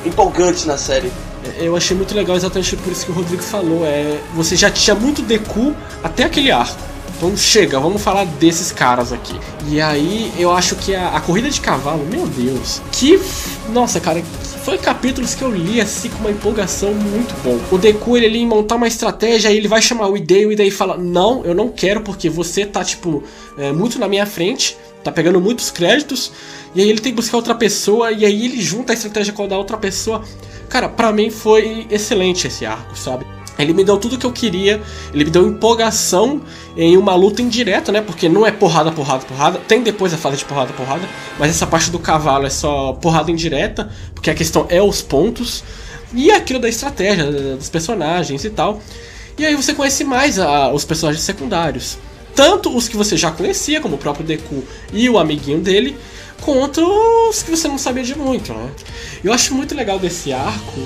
empolgantes 0.04 0.64
na 0.64 0.76
série. 0.76 1.10
Eu 1.58 1.76
achei 1.76 1.96
muito 1.96 2.14
legal 2.14 2.36
exatamente 2.36 2.76
por 2.76 2.92
isso 2.92 3.04
que 3.04 3.12
o 3.12 3.14
Rodrigo 3.14 3.42
falou. 3.42 3.84
É, 3.84 4.18
você 4.34 4.56
já 4.56 4.70
tinha 4.70 4.94
muito 4.94 5.22
Deku 5.22 5.74
até 6.02 6.24
aquele 6.24 6.50
arco. 6.50 6.78
Então 7.16 7.36
chega, 7.36 7.78
vamos 7.78 8.02
falar 8.02 8.24
desses 8.24 8.72
caras 8.72 9.12
aqui. 9.12 9.38
E 9.66 9.80
aí 9.80 10.32
eu 10.38 10.52
acho 10.52 10.74
que 10.76 10.94
a, 10.94 11.10
a 11.10 11.20
corrida 11.20 11.48
de 11.48 11.60
cavalo, 11.60 12.04
meu 12.10 12.26
Deus, 12.26 12.82
que. 12.90 13.20
Nossa, 13.72 14.00
cara, 14.00 14.22
foi 14.64 14.78
capítulos 14.78 15.34
que 15.34 15.42
eu 15.42 15.50
li 15.50 15.78
assim 15.78 16.08
com 16.08 16.18
uma 16.20 16.30
empolgação 16.30 16.94
muito 16.94 17.34
bom. 17.42 17.60
O 17.70 17.76
Deku 17.76 18.16
ele, 18.16 18.26
ele 18.26 18.46
montar 18.46 18.76
uma 18.76 18.88
estratégia, 18.88 19.50
aí 19.50 19.58
ele 19.58 19.68
vai 19.68 19.82
chamar 19.82 20.08
o 20.08 20.16
Ide 20.16 20.34
e 20.34 20.52
Ide 20.52 20.70
fala: 20.70 20.96
Não, 20.96 21.44
eu 21.44 21.54
não 21.54 21.68
quero 21.68 22.00
porque 22.00 22.30
você 22.30 22.64
tá, 22.64 22.82
tipo, 22.82 23.22
é, 23.58 23.72
muito 23.72 23.98
na 23.98 24.08
minha 24.08 24.24
frente, 24.24 24.76
tá 25.02 25.12
pegando 25.12 25.38
muitos 25.38 25.70
créditos. 25.70 26.32
E 26.74 26.80
aí 26.80 26.88
ele 26.88 26.98
tem 26.98 27.12
que 27.12 27.16
buscar 27.16 27.36
outra 27.36 27.54
pessoa, 27.54 28.10
e 28.10 28.24
aí 28.24 28.46
ele 28.46 28.60
junta 28.60 28.92
a 28.92 28.94
estratégia 28.94 29.32
com 29.34 29.44
a 29.44 29.46
da 29.46 29.58
outra 29.58 29.76
pessoa. 29.76 30.24
Cara, 30.68 30.88
para 30.88 31.12
mim 31.12 31.30
foi 31.30 31.86
excelente 31.90 32.46
esse 32.46 32.64
arco, 32.64 32.96
sabe? 32.96 33.26
Ele 33.58 33.72
me 33.72 33.84
deu 33.84 33.96
tudo 33.96 34.18
que 34.18 34.26
eu 34.26 34.32
queria, 34.32 34.82
ele 35.12 35.24
me 35.24 35.30
deu 35.30 35.46
empolgação 35.46 36.40
em 36.76 36.96
uma 36.96 37.14
luta 37.14 37.40
indireta, 37.40 37.92
né? 37.92 38.00
Porque 38.00 38.28
não 38.28 38.44
é 38.44 38.50
porrada, 38.50 38.90
porrada, 38.90 39.24
porrada. 39.24 39.60
Tem 39.68 39.82
depois 39.82 40.12
a 40.12 40.16
fase 40.16 40.38
de 40.38 40.44
porrada, 40.44 40.72
porrada, 40.72 41.08
mas 41.38 41.50
essa 41.50 41.66
parte 41.66 41.90
do 41.90 41.98
cavalo 41.98 42.46
é 42.46 42.50
só 42.50 42.92
porrada 42.94 43.30
indireta, 43.30 43.90
porque 44.12 44.30
a 44.30 44.34
questão 44.34 44.66
é 44.68 44.82
os 44.82 45.00
pontos. 45.00 45.62
E 46.12 46.30
aquilo 46.30 46.58
da 46.58 46.68
estratégia, 46.68 47.24
dos 47.56 47.68
personagens 47.68 48.44
e 48.44 48.50
tal. 48.50 48.80
E 49.38 49.44
aí 49.44 49.54
você 49.54 49.72
conhece 49.72 50.04
mais 50.04 50.38
a, 50.38 50.72
os 50.72 50.84
personagens 50.84 51.24
secundários. 51.24 51.98
Tanto 52.34 52.76
os 52.76 52.88
que 52.88 52.96
você 52.96 53.16
já 53.16 53.30
conhecia, 53.30 53.80
como 53.80 53.94
o 53.94 53.98
próprio 53.98 54.26
Deku 54.26 54.64
e 54.92 55.08
o 55.08 55.18
amiguinho 55.18 55.60
dele, 55.60 55.96
contra 56.40 56.84
os 56.84 57.42
que 57.42 57.50
você 57.50 57.68
não 57.68 57.78
sabia 57.78 58.02
de 58.02 58.16
muito, 58.16 58.52
né? 58.52 58.70
Eu 59.22 59.32
acho 59.32 59.54
muito 59.54 59.74
legal 59.74 59.98
desse 59.98 60.32
arco 60.32 60.80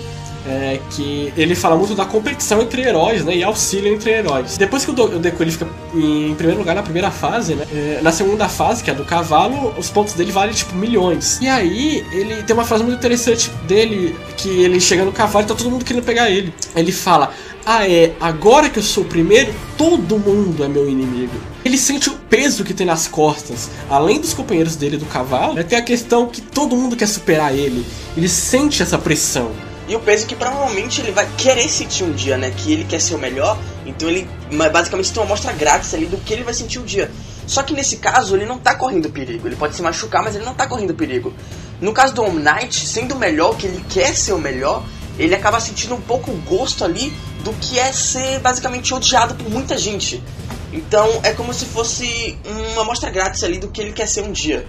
é, 0.49 0.81
que 0.91 1.33
ele 1.37 1.55
fala 1.55 1.77
muito 1.77 1.95
da 1.95 2.05
competição 2.05 2.63
entre 2.63 2.83
heróis, 2.83 3.25
né? 3.25 3.37
E 3.37 3.45
auxílio 3.45 3.93
entre 3.93 4.11
heróis. 4.11 4.57
Depois 4.57 4.85
que 4.85 4.91
o, 4.91 4.95
o 4.95 5.19
Deku 5.19 5.43
ele 5.43 5.51
fica 5.51 5.67
em 5.95 6.35
primeiro 6.35 6.61
lugar 6.61 6.75
na 6.75 6.83
primeira 6.83 7.11
fase, 7.11 7.55
né? 7.55 7.67
É, 7.73 8.01
na 8.03 8.11
segunda 8.11 8.49
fase, 8.49 8.83
que 8.83 8.91
é 8.91 8.95
a 8.95 8.97
do 8.97 9.05
cavalo, 9.05 9.75
os 9.77 9.91
pontos 9.91 10.15
dele 10.15 10.33
valem 10.33 10.55
tipo 10.55 10.75
milhões. 10.75 11.39
E 11.41 11.49
aí 11.49 12.05
ele 12.13 12.43
tem 12.43 12.55
uma 12.55 12.65
frase 12.65 12.83
muito 12.83 12.99
interessante 12.99 13.51
dele 13.67 14.17
que 14.37 14.49
ele 14.49 14.81
chega 14.81 15.05
no 15.05 15.13
cavalo 15.13 15.45
e 15.45 15.49
tá 15.49 15.55
todo 15.55 15.71
mundo 15.71 15.85
querendo 15.85 16.05
pegar 16.05 16.31
ele. 16.31 16.53
Ele 16.75 16.93
fala: 16.93 17.33
ah, 17.67 17.87
é, 17.87 18.15
agora 18.19 18.71
que 18.71 18.79
eu 18.79 18.83
sou 18.83 19.05
o 19.05 19.07
primeiro, 19.07 19.53
todo 19.77 20.19
mundo 20.19 20.65
é 20.65 20.69
meu 20.69 20.89
inimigo. 20.89 21.35
Ele 21.63 21.77
sente 21.77 22.09
o 22.09 22.15
peso 22.15 22.65
que 22.65 22.73
tem 22.73 22.87
nas 22.87 23.07
costas. 23.07 23.69
Além 23.91 24.19
dos 24.19 24.33
companheiros 24.33 24.75
dele 24.75 24.97
do 24.97 25.05
cavalo, 25.05 25.53
né, 25.53 25.63
tem 25.63 25.79
a 25.79 25.83
questão 25.83 26.29
que 26.29 26.41
todo 26.41 26.75
mundo 26.75 26.97
quer 26.97 27.07
superar 27.07 27.55
ele. 27.55 27.85
Ele 28.17 28.27
sente 28.27 28.83
essa 28.83 28.97
pressão. 28.97 29.51
E 29.89 29.97
o 29.97 30.01
peso 30.01 30.27
que 30.27 30.37
provavelmente 30.37 31.01
ele 31.01 31.13
vai 31.13 31.27
querer 31.39 31.67
sentir 31.67 32.05
um 32.05 32.13
dia, 32.13 32.37
né? 32.37 32.53
Que 32.55 32.75
ele 32.75 32.85
quer 32.85 33.01
ser 33.01 33.15
o 33.15 33.19
melhor. 33.19 33.59
Então 33.87 34.09
ele 34.09 34.29
basicamente 34.71 35.11
tem 35.11 35.23
uma 35.23 35.27
amostra 35.27 35.51
grátis 35.53 35.95
ali 35.95 36.05
do 36.05 36.19
que 36.19 36.35
ele 36.35 36.45
vai 36.45 36.53
sentir 36.53 36.79
um 36.79 36.85
dia. 36.85 37.11
Só 37.47 37.63
que 37.63 37.73
nesse 37.73 37.97
caso 37.97 38.37
ele 38.37 38.45
não 38.45 38.59
tá 38.59 38.75
correndo 38.75 39.09
perigo. 39.09 39.49
Ele 39.49 39.57
pode 39.57 39.75
se 39.75 39.81
machucar, 39.81 40.23
mas 40.23 40.37
ele 40.37 40.45
não 40.45 40.53
tá 40.53 40.67
correndo 40.67 40.95
perigo. 40.95 41.33
No 41.81 41.95
caso 41.95 42.13
do 42.13 42.23
Knight, 42.31 42.87
sendo 42.87 43.15
o 43.15 43.19
melhor, 43.19 43.57
que 43.57 43.67
ele 43.67 43.83
quer 43.89 44.15
ser 44.15 44.35
o 44.35 44.39
melhor, 44.39 44.85
ele 45.19 45.35
acaba 45.35 45.59
sentindo 45.59 45.95
um 45.95 46.01
pouco 46.01 46.31
o 46.33 46.37
gosto 46.43 46.85
ali 46.85 47.11
do 47.43 47.55
que 47.55 47.79
é 47.79 47.91
ser 47.91 48.41
basicamente 48.41 48.93
odiado 48.93 49.35
por 49.37 49.49
muita 49.49 49.79
gente. 49.79 50.23
Então 50.71 51.09
é 51.23 51.33
como 51.33 51.55
se 51.55 51.65
fosse 51.65 52.39
uma 52.73 52.83
amostra 52.83 53.09
grátis 53.11 53.43
ali 53.43 53.59
do 53.59 53.69
que 53.69 53.81
ele 53.81 53.93
quer 53.93 54.07
ser 54.07 54.21
um 54.21 54.33
dia. 54.33 54.67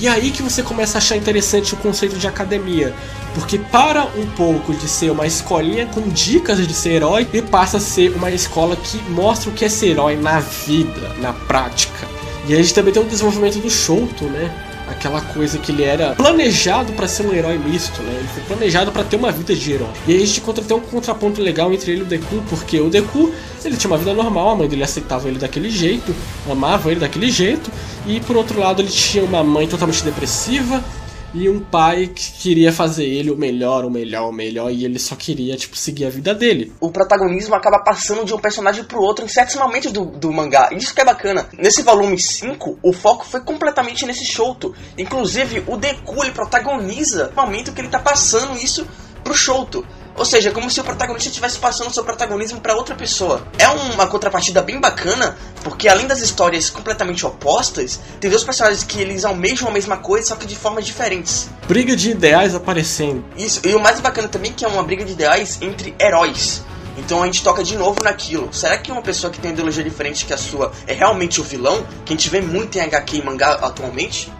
E 0.00 0.06
aí 0.06 0.30
que 0.30 0.42
você 0.42 0.62
começa 0.62 0.96
a 0.96 1.00
achar 1.00 1.16
interessante 1.16 1.74
o 1.74 1.76
conceito 1.76 2.16
de 2.16 2.26
academia. 2.26 2.94
Porque 3.34 3.58
para 3.58 4.04
um 4.04 4.26
pouco 4.36 4.72
de 4.72 4.88
ser 4.88 5.10
uma 5.10 5.26
escolinha 5.26 5.86
com 5.86 6.00
dicas 6.08 6.66
de 6.66 6.74
ser 6.74 6.90
herói, 6.90 7.26
e 7.32 7.42
passa 7.42 7.76
a 7.76 7.80
ser 7.80 8.14
uma 8.14 8.30
escola 8.30 8.76
que 8.76 8.98
mostra 9.10 9.50
o 9.50 9.52
que 9.52 9.64
é 9.64 9.68
ser 9.68 9.88
herói 9.88 10.16
na 10.16 10.40
vida, 10.40 11.14
na 11.20 11.32
prática. 11.32 12.06
E 12.46 12.54
a 12.54 12.56
gente 12.56 12.72
também 12.74 12.92
tem 12.92 13.02
o 13.02 13.06
desenvolvimento 13.06 13.58
do 13.58 13.70
Shoto, 13.70 14.24
né? 14.24 14.50
aquela 14.90 15.20
coisa 15.20 15.58
que 15.58 15.70
ele 15.70 15.84
era 15.84 16.14
planejado 16.14 16.92
para 16.92 17.06
ser 17.06 17.26
um 17.26 17.32
herói 17.32 17.58
misto, 17.58 18.02
né? 18.02 18.16
Ele 18.18 18.28
foi 18.28 18.42
planejado 18.44 18.90
para 18.90 19.04
ter 19.04 19.16
uma 19.16 19.30
vida 19.30 19.54
de 19.54 19.72
herói. 19.72 19.88
E 20.06 20.12
aí 20.12 20.22
a 20.22 20.26
gente 20.26 20.40
encontra 20.40 20.64
até 20.64 20.74
um 20.74 20.80
contraponto 20.80 21.40
legal 21.40 21.72
entre 21.72 21.92
ele 21.92 22.00
e 22.00 22.02
o 22.02 22.06
Deku, 22.06 22.42
porque 22.48 22.80
o 22.80 22.88
Deku, 22.88 23.32
ele 23.64 23.76
tinha 23.76 23.90
uma 23.90 23.98
vida 23.98 24.14
normal, 24.14 24.50
a 24.50 24.56
mãe 24.56 24.68
dele 24.68 24.82
aceitava 24.82 25.28
ele 25.28 25.38
daquele 25.38 25.70
jeito, 25.70 26.14
amava 26.50 26.90
ele 26.90 27.00
daquele 27.00 27.30
jeito, 27.30 27.70
e 28.08 28.20
por 28.20 28.36
outro 28.36 28.58
lado 28.58 28.80
ele 28.80 28.90
tinha 28.90 29.22
uma 29.22 29.44
mãe 29.44 29.68
totalmente 29.68 30.02
depressiva, 30.02 30.82
e 31.34 31.46
um 31.48 31.60
pai 31.60 32.06
que 32.06 32.32
queria 32.32 32.72
fazer 32.72 33.04
ele 33.04 33.30
o 33.30 33.36
melhor, 33.36 33.84
o 33.84 33.90
melhor, 33.90 34.30
o 34.30 34.32
melhor, 34.32 34.72
e 34.72 34.84
ele 34.84 34.98
só 34.98 35.14
queria, 35.14 35.56
tipo, 35.56 35.76
seguir 35.76 36.06
a 36.06 36.10
vida 36.10 36.34
dele. 36.34 36.72
O 36.80 36.90
protagonismo 36.90 37.54
acaba 37.54 37.80
passando 37.80 38.24
de 38.24 38.32
um 38.32 38.38
personagem 38.38 38.82
pro 38.84 39.02
outro 39.02 39.24
em 39.24 39.28
certos 39.28 39.56
momentos 39.56 39.92
do, 39.92 40.06
do 40.06 40.32
mangá. 40.32 40.70
Isso 40.72 40.94
que 40.94 41.02
é 41.02 41.04
bacana. 41.04 41.46
Nesse 41.52 41.82
volume 41.82 42.18
5, 42.18 42.78
o 42.82 42.92
foco 42.94 43.26
foi 43.26 43.40
completamente 43.40 44.06
nesse 44.06 44.24
Shoto. 44.24 44.74
Inclusive, 44.96 45.64
o 45.66 45.76
Deku, 45.76 46.24
ele 46.24 46.32
protagoniza 46.32 47.30
o 47.30 47.36
momento 47.36 47.72
que 47.72 47.80
ele 47.82 47.88
tá 47.88 47.98
passando 47.98 48.56
isso 48.56 48.86
pro 49.22 49.34
Shoto. 49.34 49.84
Ou 50.18 50.24
seja, 50.24 50.50
como 50.50 50.68
se 50.68 50.80
o 50.80 50.84
protagonista 50.84 51.28
estivesse 51.28 51.58
passando 51.58 51.94
seu 51.94 52.02
protagonismo 52.02 52.60
para 52.60 52.74
outra 52.74 52.94
pessoa. 52.94 53.46
É 53.56 53.68
uma 53.68 54.06
contrapartida 54.08 54.60
bem 54.60 54.80
bacana, 54.80 55.38
porque 55.62 55.88
além 55.88 56.08
das 56.08 56.20
histórias 56.20 56.68
completamente 56.68 57.24
opostas, 57.24 58.00
tem 58.20 58.28
dois 58.28 58.42
personagens 58.42 58.82
que 58.82 59.00
eles 59.00 59.24
almejam 59.24 59.68
a 59.68 59.70
mesma 59.70 59.96
coisa, 59.96 60.28
só 60.28 60.36
que 60.36 60.46
de 60.46 60.56
formas 60.56 60.84
diferentes. 60.84 61.48
Briga 61.68 61.94
de 61.94 62.10
ideais 62.10 62.54
aparecendo. 62.54 63.24
Isso, 63.36 63.60
e 63.64 63.74
o 63.74 63.80
mais 63.80 64.00
bacana 64.00 64.26
também 64.26 64.50
é 64.50 64.54
que 64.54 64.64
é 64.64 64.68
uma 64.68 64.82
briga 64.82 65.04
de 65.04 65.12
ideais 65.12 65.58
entre 65.62 65.94
heróis. 66.00 66.62
Então 66.98 67.22
a 67.22 67.26
gente 67.26 67.44
toca 67.44 67.62
de 67.62 67.76
novo 67.76 68.02
naquilo. 68.02 68.52
Será 68.52 68.76
que 68.76 68.90
uma 68.90 69.00
pessoa 69.00 69.32
que 69.32 69.38
tem 69.38 69.52
ideologia 69.52 69.84
diferente 69.84 70.26
que 70.26 70.34
a 70.34 70.36
sua 70.36 70.72
é 70.86 70.92
realmente 70.92 71.40
o 71.40 71.44
vilão? 71.44 71.86
Que 72.04 72.12
a 72.12 72.16
gente 72.16 72.28
vê 72.28 72.40
muito 72.40 72.76
em 72.76 72.80
HQ 72.80 73.18
e 73.18 73.22
mangá 73.22 73.52
atualmente? 73.52 74.32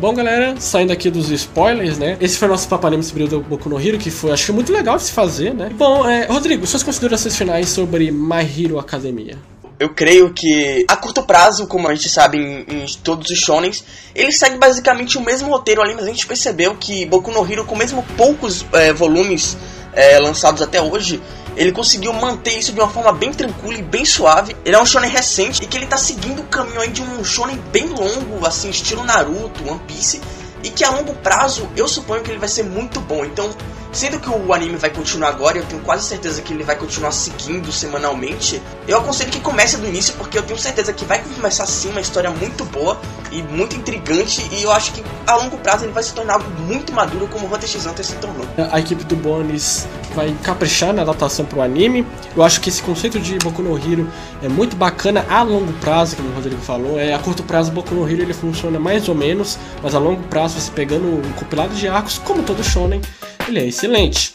Bom, 0.00 0.14
galera, 0.14 0.54
saindo 0.60 0.92
aqui 0.92 1.10
dos 1.10 1.28
spoilers, 1.28 1.98
né? 1.98 2.16
Esse 2.20 2.38
foi 2.38 2.46
o 2.46 2.50
nosso 2.52 2.68
papanema 2.68 3.02
sobre 3.02 3.24
o 3.24 3.40
Boku 3.40 3.68
no 3.68 3.80
Hero, 3.80 3.98
que 3.98 4.12
foi, 4.12 4.30
acho 4.30 4.46
que 4.46 4.52
muito 4.52 4.72
legal 4.72 4.96
de 4.96 5.02
se 5.02 5.10
fazer, 5.10 5.52
né? 5.52 5.70
Bom, 5.74 6.08
é, 6.08 6.24
Rodrigo, 6.26 6.64
suas 6.68 6.84
considerações 6.84 7.36
finais 7.36 7.68
sobre 7.68 8.12
My 8.12 8.42
Hero 8.42 8.78
Academia. 8.78 9.36
Eu 9.76 9.88
creio 9.88 10.32
que 10.32 10.84
a 10.86 10.94
curto 10.94 11.24
prazo, 11.24 11.66
como 11.66 11.88
a 11.88 11.94
gente 11.96 12.08
sabe 12.08 12.38
em, 12.38 12.60
em, 12.60 12.86
todos 13.02 13.28
os 13.28 13.38
shonens, 13.38 13.84
ele 14.14 14.30
segue 14.30 14.56
basicamente 14.56 15.18
o 15.18 15.20
mesmo 15.20 15.50
roteiro 15.50 15.82
ali, 15.82 15.94
mas 15.94 16.04
a 16.04 16.08
gente 16.08 16.28
percebeu 16.28 16.76
que 16.76 17.04
Boku 17.04 17.32
no 17.32 17.44
Hero, 17.44 17.64
com 17.64 17.74
mesmo 17.74 18.04
poucos 18.16 18.64
é, 18.72 18.92
volumes 18.92 19.56
é, 19.92 20.16
lançados 20.20 20.62
até 20.62 20.80
hoje, 20.80 21.20
ele 21.58 21.72
conseguiu 21.72 22.12
manter 22.12 22.56
isso 22.56 22.72
de 22.72 22.78
uma 22.78 22.88
forma 22.88 23.12
bem 23.12 23.32
tranquila 23.32 23.80
e 23.80 23.82
bem 23.82 24.04
suave. 24.04 24.56
Ele 24.64 24.76
é 24.76 24.80
um 24.80 24.86
shonen 24.86 25.10
recente 25.10 25.64
e 25.64 25.66
que 25.66 25.76
ele 25.76 25.86
tá 25.86 25.96
seguindo 25.96 26.40
o 26.40 26.44
caminho 26.44 26.80
aí 26.80 26.88
de 26.88 27.02
um 27.02 27.24
shonen 27.24 27.58
bem 27.72 27.88
longo, 27.88 28.46
assim, 28.46 28.70
estilo 28.70 29.02
Naruto, 29.02 29.68
One 29.68 29.80
Piece, 29.80 30.20
e 30.62 30.70
que 30.70 30.84
a 30.84 30.90
longo 30.90 31.12
prazo 31.14 31.68
eu 31.76 31.88
suponho 31.88 32.22
que 32.22 32.30
ele 32.30 32.38
vai 32.38 32.48
ser 32.48 32.62
muito 32.62 33.00
bom. 33.00 33.24
Então, 33.24 33.50
Sendo 33.92 34.20
que 34.20 34.28
o 34.28 34.52
anime 34.52 34.76
vai 34.76 34.90
continuar 34.90 35.30
agora, 35.30 35.58
eu 35.58 35.64
tenho 35.64 35.82
quase 35.82 36.04
certeza 36.04 36.42
que 36.42 36.52
ele 36.52 36.62
vai 36.62 36.76
continuar 36.76 37.10
seguindo 37.10 37.72
semanalmente, 37.72 38.62
eu 38.86 38.98
aconselho 38.98 39.30
que 39.30 39.40
comece 39.40 39.76
do 39.76 39.86
início, 39.86 40.14
porque 40.14 40.38
eu 40.38 40.42
tenho 40.42 40.58
certeza 40.58 40.92
que 40.92 41.04
vai 41.04 41.22
começar 41.22 41.66
sim 41.66 41.90
uma 41.90 42.00
história 42.00 42.30
muito 42.30 42.64
boa 42.66 43.00
e 43.32 43.42
muito 43.42 43.74
intrigante, 43.74 44.46
e 44.52 44.62
eu 44.62 44.70
acho 44.70 44.92
que 44.92 45.02
a 45.26 45.36
longo 45.36 45.56
prazo 45.58 45.84
ele 45.84 45.92
vai 45.92 46.02
se 46.02 46.12
tornar 46.12 46.34
algo 46.34 46.50
muito 46.60 46.92
maduro 46.92 47.26
como 47.28 47.46
o 47.46 47.54
Hunter 47.54 47.68
x 47.68 47.86
Hunter 47.86 48.04
se 48.04 48.14
tornou. 48.16 48.46
A 48.70 48.78
equipe 48.78 49.04
do 49.04 49.16
Bones 49.16 49.86
vai 50.14 50.34
caprichar 50.42 50.92
na 50.92 51.02
adaptação 51.02 51.44
para 51.44 51.58
o 51.58 51.62
anime. 51.62 52.06
Eu 52.36 52.42
acho 52.42 52.60
que 52.60 52.68
esse 52.68 52.82
conceito 52.82 53.18
de 53.18 53.38
Boku 53.38 53.62
no 53.62 53.76
Hero 53.76 54.10
é 54.42 54.48
muito 54.48 54.76
bacana 54.76 55.24
a 55.28 55.42
longo 55.42 55.72
prazo, 55.74 56.16
como 56.16 56.28
o 56.28 56.34
Rodrigo 56.34 56.60
falou. 56.60 56.98
É, 56.98 57.14
a 57.14 57.18
curto 57.18 57.42
prazo, 57.42 57.70
Boku 57.72 57.94
no 57.94 58.08
Hero 58.08 58.22
ele 58.22 58.34
funciona 58.34 58.78
mais 58.78 59.08
ou 59.08 59.14
menos, 59.14 59.58
mas 59.82 59.94
a 59.94 59.98
longo 59.98 60.22
prazo, 60.24 60.60
você 60.60 60.70
pegando 60.70 61.06
um 61.06 61.32
compilado 61.32 61.74
de 61.74 61.88
arcos, 61.88 62.18
como 62.18 62.42
todo 62.42 62.62
shonen, 62.62 63.00
ele 63.48 63.60
é 63.60 63.66
excelente. 63.66 64.32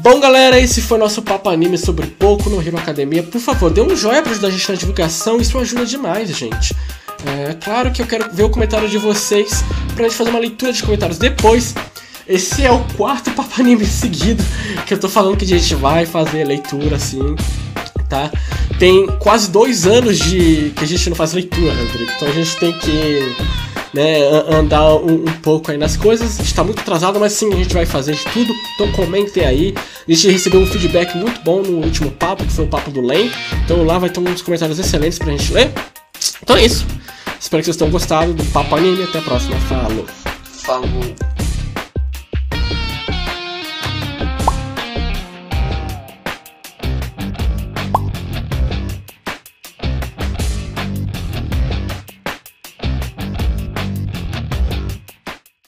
Bom, 0.00 0.18
galera, 0.20 0.58
esse 0.58 0.82
foi 0.82 0.98
nosso 0.98 1.22
papo 1.22 1.48
anime 1.48 1.78
sobre 1.78 2.06
pouco 2.06 2.50
no 2.50 2.60
Hero 2.60 2.76
Academia. 2.76 3.22
Por 3.22 3.40
favor, 3.40 3.70
dê 3.70 3.80
um 3.80 3.96
joinha 3.96 4.22
para 4.22 4.32
ajudar 4.32 4.48
a 4.48 4.50
gente 4.50 4.68
na 4.68 4.74
divulgação, 4.74 5.40
isso 5.40 5.58
ajuda 5.58 5.86
demais, 5.86 6.28
gente. 6.36 6.74
É 7.26 7.54
claro 7.54 7.90
que 7.90 8.02
eu 8.02 8.06
quero 8.06 8.30
ver 8.30 8.42
o 8.42 8.50
comentário 8.50 8.88
de 8.88 8.98
vocês 8.98 9.64
pra 9.94 10.04
gente 10.04 10.16
fazer 10.16 10.30
uma 10.30 10.40
leitura 10.40 10.72
de 10.72 10.82
comentários 10.82 11.18
depois. 11.18 11.74
Esse 12.26 12.64
é 12.64 12.72
o 12.72 12.82
quarto 12.96 13.30
papo 13.32 13.60
anime 13.60 13.84
seguido 13.86 14.42
que 14.86 14.94
eu 14.94 14.98
tô 14.98 15.08
falando 15.08 15.36
que 15.36 15.44
a 15.44 15.48
gente 15.58 15.74
vai 15.74 16.06
fazer 16.06 16.44
leitura 16.44 16.96
assim, 16.96 17.36
tá? 18.08 18.30
Tem 18.78 19.06
quase 19.18 19.50
dois 19.50 19.86
anos 19.86 20.18
de 20.18 20.72
que 20.76 20.84
a 20.84 20.86
gente 20.86 21.08
não 21.08 21.16
faz 21.16 21.32
leitura, 21.32 21.72
Rodrigo. 21.72 22.10
Então 22.16 22.28
a 22.28 22.32
gente 22.32 22.56
tem 22.56 22.78
que 22.78 23.36
né, 23.94 24.22
andar 24.48 24.96
um, 24.96 25.22
um, 25.22 25.40
pouco 25.40 25.70
aí 25.70 25.78
nas 25.78 25.96
coisas. 25.96 26.40
Está 26.40 26.64
muito 26.64 26.80
atrasado, 26.80 27.18
mas 27.20 27.32
sim, 27.32 27.52
a 27.52 27.56
gente 27.56 27.72
vai 27.72 27.86
fazer 27.86 28.14
de 28.14 28.24
tudo. 28.24 28.52
Então 28.74 28.90
comentem 28.92 29.44
aí. 29.44 29.74
A 30.06 30.12
gente 30.12 30.30
recebeu 30.30 30.60
um 30.60 30.66
feedback 30.66 31.16
muito 31.16 31.40
bom 31.42 31.62
no 31.62 31.78
último 31.78 32.10
papo, 32.10 32.44
que 32.44 32.52
foi 32.52 32.64
o 32.64 32.68
papo 32.68 32.90
do 32.90 33.00
Len. 33.00 33.30
Então 33.64 33.84
lá 33.84 33.98
vai 33.98 34.10
ter 34.10 34.20
uns 34.20 34.42
comentários 34.42 34.78
excelentes 34.78 35.18
pra 35.18 35.30
gente 35.30 35.52
ler. 35.52 35.72
Então 36.42 36.56
é 36.56 36.64
isso. 36.64 36.84
Espero 37.40 37.62
que 37.62 37.66
vocês 37.66 37.76
tenham 37.76 37.90
gostado 37.90 38.32
do 38.32 38.44
Papo 38.46 38.74
Anime. 38.74 39.04
Até 39.04 39.18
a 39.18 39.22
próxima. 39.22 39.56
Falou. 39.60 40.06
Falou. 40.64 41.33